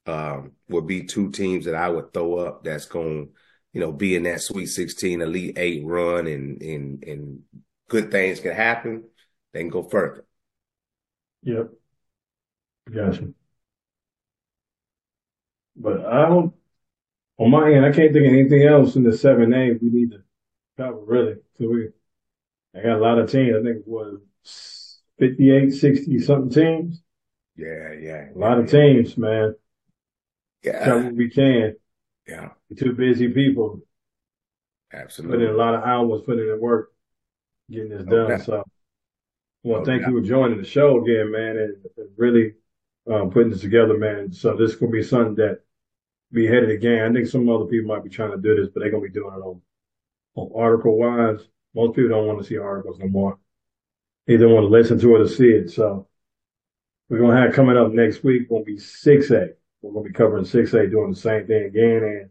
[0.05, 2.64] um, would be two teams that I would throw up.
[2.64, 3.30] That's going
[3.72, 7.41] you know be in that Sweet 16, Elite Eight run, and and and
[7.89, 9.05] good things can happen.
[9.53, 10.25] They can go further.
[11.43, 11.71] Yep.
[12.91, 13.34] Gotcha.
[15.75, 16.53] But I don't,
[17.39, 20.23] on my end, I can't think of anything else in the 7A we need to
[20.77, 21.36] cover, really.
[21.57, 21.89] So we,
[22.75, 23.55] I got a lot of teams.
[23.55, 24.21] I think it was
[25.19, 27.03] 58, 60 something teams.
[27.55, 28.29] Yeah, yeah.
[28.36, 29.55] A lot of teams, man.
[30.63, 30.86] Yeah.
[30.86, 31.75] Cover what we can.
[32.27, 32.49] Yeah.
[32.69, 33.81] We're too busy people.
[34.93, 35.38] Absolutely.
[35.38, 36.92] Putting in a lot of hours, putting in work,
[37.70, 38.30] getting this done.
[38.30, 38.41] doubt.
[38.43, 38.64] So,
[39.64, 42.53] well, No thank you for joining the show again, man, and, and really
[43.11, 44.32] um, putting this together, man.
[44.32, 45.59] So this is gonna be something that
[46.32, 47.03] be ahead of the game.
[47.03, 49.09] I think some other people might be trying to do this, but they're gonna be
[49.09, 49.61] doing it on
[50.36, 51.47] on article wise.
[51.76, 53.39] Most people don't want to see articles no more.
[54.28, 55.72] They don't want to listen to it or see it.
[55.72, 56.07] So
[57.09, 58.49] we're gonna have coming up next week.
[58.49, 59.49] Gonna be six A.
[59.82, 62.03] We're gonna be covering six A, doing the same thing again.
[62.03, 62.30] And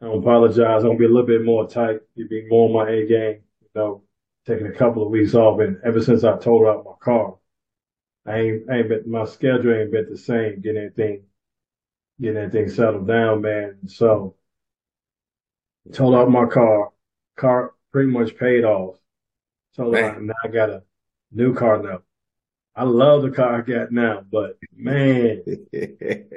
[0.00, 0.82] I don't apologize.
[0.82, 2.00] I'm gonna be a little bit more tight.
[2.14, 3.42] You be more on my A game.
[3.60, 4.02] You know,
[4.46, 7.36] taking a couple of weeks off, and ever since I told out my car,
[8.26, 10.60] I ain't, I ain't been, my schedule ain't been the same.
[10.60, 11.24] Getting anything,
[12.20, 13.88] getting anything settled down, man.
[13.88, 14.36] So
[15.92, 16.90] told out my car,
[17.36, 18.96] car pretty much paid off.
[19.76, 20.16] Told Man.
[20.16, 20.84] out now I got a
[21.32, 22.02] new car now.
[22.76, 25.44] I love the car I got now, but man,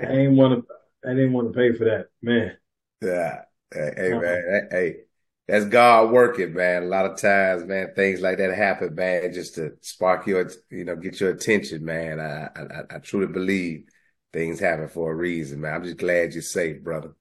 [0.02, 0.74] I ain't want to.
[1.10, 2.58] I didn't want to pay for that, man.
[3.02, 3.44] Yeah.
[3.74, 4.16] Hey, hey, Uh-uh.
[4.16, 4.68] man.
[4.72, 5.05] Hey, hey,
[5.48, 6.84] that's God working, man.
[6.84, 10.86] A lot of times, man, things like that happen, man, just to spark your, you
[10.86, 12.20] know, get your attention, man.
[12.20, 13.86] I, I, I truly believe
[14.34, 15.76] things happen for a reason, man.
[15.76, 17.16] I'm just glad you're safe, brother.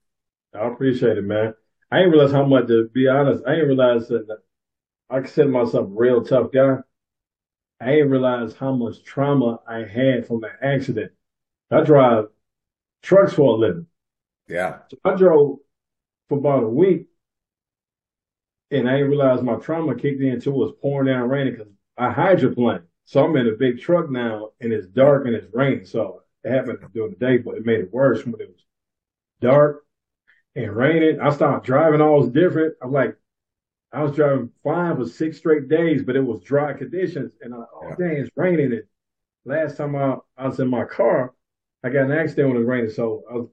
[0.55, 1.55] I appreciate it, man.
[1.91, 2.67] I didn't realize how much.
[2.69, 4.39] To be honest, I didn't realize that
[5.11, 6.79] I consider myself a real tough guy.
[7.81, 11.13] I didn't realize how much trauma I had from that accident.
[11.71, 12.27] I drive
[13.03, 13.87] trucks for a living.
[14.49, 14.79] Yeah.
[14.91, 15.59] So I drove
[16.29, 17.09] for about a week,
[18.75, 21.73] and I didn't realize my trauma kicked in until it was pouring down raining because
[21.99, 22.83] I hydroplane.
[23.05, 25.85] So I'm in a big truck now, and it's dark and it's raining.
[25.87, 28.65] So it happened during the day, but it made it worse when it was
[29.41, 29.85] dark
[30.57, 31.21] and raining.
[31.21, 32.75] I started driving all was different.
[32.83, 33.17] I'm like,
[33.93, 37.59] I was driving fine for six straight days, but it was dry conditions, and I,
[37.59, 37.97] oh Yeah.
[37.99, 38.73] dang, it's raining.
[38.73, 38.83] And
[39.45, 41.35] last time I, I was in my car,
[41.85, 43.49] I got an accident when it was raining, so I was,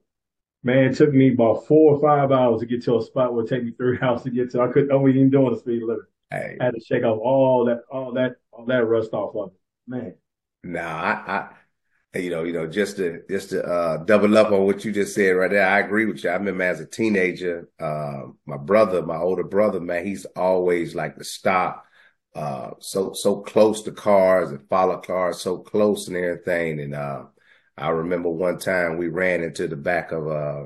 [0.63, 3.43] man, it took me about four or five hours to get to a spot where
[3.43, 4.61] it take me three hours to get to.
[4.61, 6.05] I couldn't, I wasn't even doing the speed limit.
[6.29, 9.49] Hey, I had to shake off all that, all that, all that rust off of
[9.49, 9.53] it.
[9.87, 10.15] Man,
[10.63, 11.49] nah, I,
[12.13, 14.91] I, you know, you know, just to just to uh, double up on what you
[14.91, 15.65] just said right there.
[15.65, 16.29] I agree with you.
[16.29, 21.17] I remember as a teenager, uh, my brother, my older brother, man, he's always like
[21.17, 21.85] to stop,
[22.35, 26.81] uh, so so close to cars and follow cars so close and everything.
[26.81, 27.23] And uh,
[27.81, 30.65] I remember one time we ran into the back of uh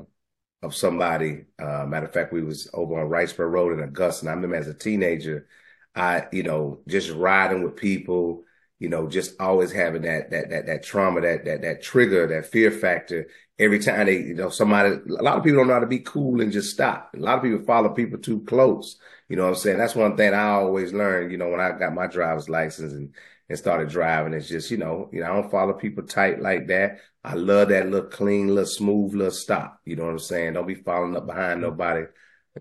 [0.62, 1.46] of somebody.
[1.60, 4.24] Uh, matter of fact, we was over on Wrightsboro Road in Augusta.
[4.24, 5.48] And I remember as a teenager,
[5.96, 8.44] I, you know, just riding with people,
[8.80, 12.48] you know, just always having that, that, that, that trauma, that, that, that trigger, that
[12.52, 13.28] fear factor.
[13.60, 16.00] Every time they, you know, somebody, a lot of people don't know how to be
[16.00, 17.12] cool and just stop.
[17.16, 18.98] A lot of people follow people too close.
[19.30, 19.78] You know what I'm saying?
[19.78, 23.14] That's one thing I always learned, you know, when I got my driver's license and,
[23.50, 24.34] and started driving.
[24.34, 27.00] It's just, you know, you know, I don't follow people tight like that.
[27.24, 29.80] I love that little clean, little smooth, little stop.
[29.86, 30.54] You know what I'm saying?
[30.54, 32.06] Don't be following up behind nobody,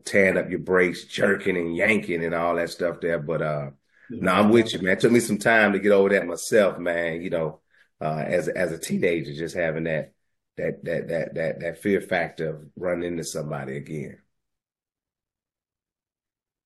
[0.05, 3.19] tearing up your brakes, jerking and yanking and all that stuff there.
[3.19, 3.71] But uh
[4.11, 4.93] no, I'm with you, man.
[4.93, 7.23] It took me some time to get over that myself, man.
[7.23, 7.61] You know,
[8.01, 10.13] uh as as a teenager, just having that
[10.57, 14.19] that that that that that fear factor of running into somebody again.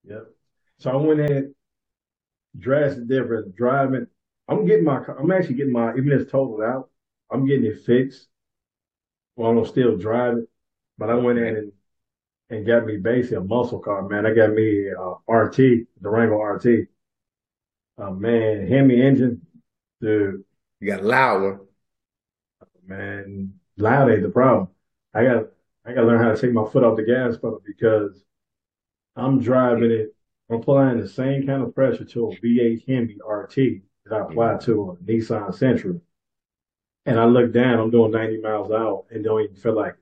[0.03, 0.27] Yep.
[0.79, 1.53] So I went ahead,
[2.57, 4.07] drastic difference, driving.
[4.47, 6.89] I'm getting my, I'm actually getting my, even if it's totaled out,
[7.31, 8.27] I'm getting it fixed.
[9.35, 10.47] while I'm still driving,
[10.97, 11.71] but I went in and,
[12.49, 14.25] and got me basically a muscle car, man.
[14.25, 16.87] I got me uh, RT, Durango RT.
[17.97, 19.45] Uh, man, Hemi engine,
[20.01, 20.43] dude.
[20.79, 21.59] You got a loud one.
[22.85, 24.69] Man, loud ain't the problem.
[25.13, 25.45] I got,
[25.85, 28.23] I got to learn how to take my foot off the gas pedal because
[29.15, 30.15] I'm driving it.
[30.49, 34.61] I'm applying the same kind of pressure to a V8 Hemi RT that I applied
[34.61, 36.01] to a Nissan Sentra.
[37.05, 39.95] And I look down, I'm doing 90 miles an hour and don't even feel like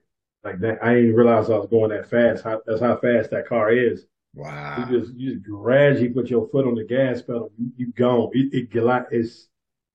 [0.44, 0.82] like that.
[0.82, 2.44] I didn't realize I was going that fast.
[2.44, 4.06] How, that's how fast that car is.
[4.34, 4.76] Wow.
[4.76, 7.52] You just you just gradually put your foot on the gas pedal.
[7.58, 8.30] You, you gone.
[8.34, 9.48] It, it it's.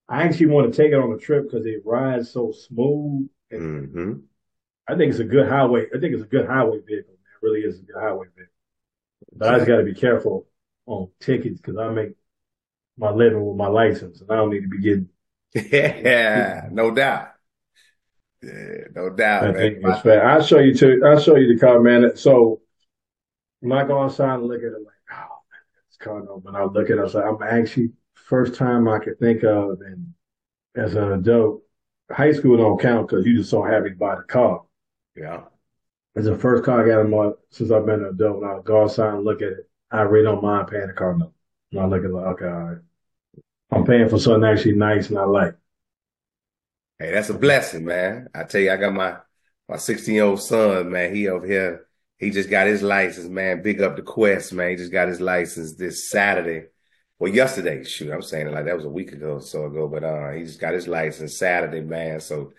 [0.09, 3.29] I actually want to take it on a trip because it rides so smooth.
[3.51, 4.13] And hmm
[4.87, 5.87] I think it's a good highway.
[5.95, 7.13] I think it's a good highway vehicle.
[7.13, 7.19] Man.
[7.41, 8.52] It really is a good highway vehicle.
[9.31, 10.47] But I just got to be careful
[10.85, 12.15] on tickets because I make
[12.97, 15.09] my living with my license, and I don't need to be getting.
[15.55, 17.29] Yeah, no doubt.
[18.41, 19.55] Yeah, no doubt, I man.
[19.55, 20.27] think it's fair.
[20.27, 21.01] I'll show you too.
[21.05, 22.15] I'll show you the car, man.
[22.17, 22.61] So
[23.61, 26.21] when I go outside and look at it, like, oh man, this car.
[26.23, 29.19] No, when I look at it, I was like, I'm actually first time I could
[29.19, 30.13] think of, and
[30.75, 31.63] as an adult,
[32.11, 34.63] high school don't count because you just so happy to buy the car.
[35.15, 35.43] Yeah.
[36.15, 38.41] It's the first car I got in my since I've been an adult.
[38.41, 41.17] When I go outside and look at it, I really don't mind paying the car
[41.17, 41.33] note.
[41.71, 42.77] When I look at it, like, okay, all right.
[43.71, 45.55] I'm paying for something actually nice and I like.
[46.99, 48.27] Hey, that's a blessing, man.
[48.35, 49.17] I tell you, I got my
[49.67, 51.15] my 16 year old son, man.
[51.15, 51.87] He over here,
[52.17, 53.63] he just got his license, man.
[53.63, 54.69] Big up the Quest, man.
[54.69, 56.67] He just got his license this Saturday.
[57.17, 59.87] Well, yesterday, shoot, I'm saying it like that was a week ago or so ago,
[59.87, 62.19] but uh, he just got his license Saturday, man.
[62.19, 62.53] So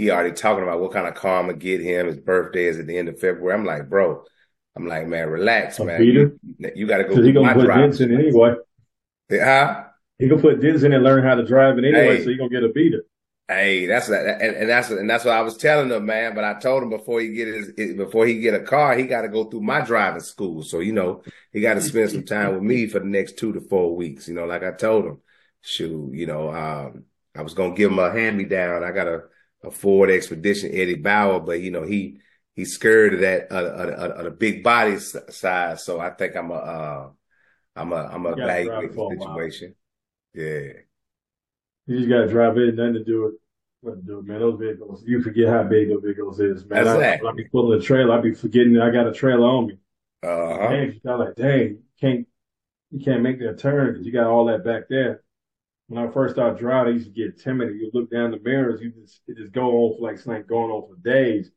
[0.00, 2.06] he already talking about what kind of car I'm gonna get him.
[2.06, 3.54] His birthday is at the end of February.
[3.54, 4.24] I'm like, bro,
[4.76, 6.02] I'm like, man, relax, man.
[6.02, 6.38] You,
[6.74, 8.54] you got to go He gonna put driver's dents in anyway.
[9.30, 9.84] Huh?
[10.18, 12.24] He gonna put dents in and learn how to drive it anyway, Hey.
[12.24, 13.04] so he gonna get a beater.
[13.48, 16.36] Hey, that's that, and, and that's and that's what I was telling him, man.
[16.36, 19.22] But I told him before he get his before he get a car, he got
[19.22, 20.62] to go through my driving school.
[20.62, 21.22] So you know,
[21.52, 24.28] he got to spend some time with me for the next two to four weeks.
[24.28, 25.18] You know, like I told him,
[25.62, 27.04] shoot, you know, um,
[27.36, 28.84] I was gonna give him a hand me down.
[28.84, 29.22] I got a,
[29.62, 32.20] a Ford Expedition Eddie Bauer, but you know he
[32.54, 35.84] he's scared of that uh, uh, uh, the big body size.
[35.84, 37.10] So I think I'm a uh,
[37.76, 39.74] I'm a I'm a You evaluate it for a the situation.
[40.34, 40.72] Yeah.
[41.86, 43.34] You just gotta drive it, nothing to do with
[43.80, 44.40] what to do, man.
[44.40, 46.86] Those vehicles, you forget how big those vehicles is, man.
[46.86, 47.26] I, Exactly.
[47.26, 49.66] when I be pulling a trailer, I be forgetting that I got a trailer on
[49.68, 49.78] me.
[50.22, 50.68] Uh huh.
[50.68, 52.26] Dang, I'm like, dang, you can't
[52.90, 55.22] you can't make that turn because you got all that back there.
[55.90, 57.74] When I first started driving, I used to get timid.
[57.74, 60.46] You look down the mirrors, you just it just go on for like it's like
[60.46, 61.50] going on for days.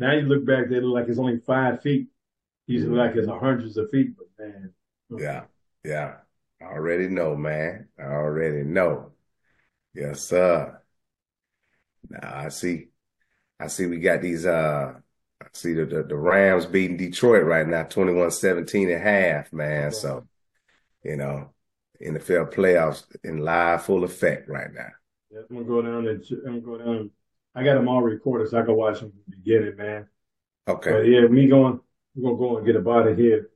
[0.00, 2.08] Now you look back, they look like it's only five feet.
[2.66, 4.72] Usually like it's hundreds of feet, but man,
[5.16, 5.44] Yeah,
[5.84, 6.16] yeah.
[6.60, 7.86] I already know, man.
[7.96, 9.12] I already know.
[9.94, 10.82] Yes, sir.
[12.10, 12.88] Now I see.
[13.60, 14.94] I see we got these uh
[15.40, 19.92] I see the the, the Rams beating Detroit right now, 21-17 at half, man.
[19.92, 20.26] So,
[21.04, 21.54] you know,
[22.02, 24.88] NFL playoffs in live full effect right now.
[25.30, 27.10] Yeah, I'm gonna go down and I'm gonna go down.
[27.54, 30.08] I got them all recorded, so I can watch them from the beginning, man.
[30.66, 30.90] Okay.
[30.90, 31.80] But yeah, me going,
[32.14, 33.50] we're gonna go and get a body here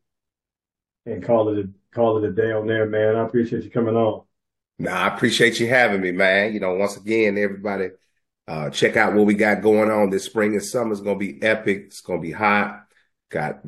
[1.07, 3.16] and call it a call it a day on there, man.
[3.16, 4.24] I appreciate you coming on.
[4.78, 6.53] Now I appreciate you having me, man.
[6.53, 7.90] You know, once again, everybody
[8.47, 10.93] Uh, check out what we got going on this spring and summer.
[10.93, 11.84] It's gonna be epic.
[11.86, 12.86] It's gonna be hot.
[13.30, 13.61] Got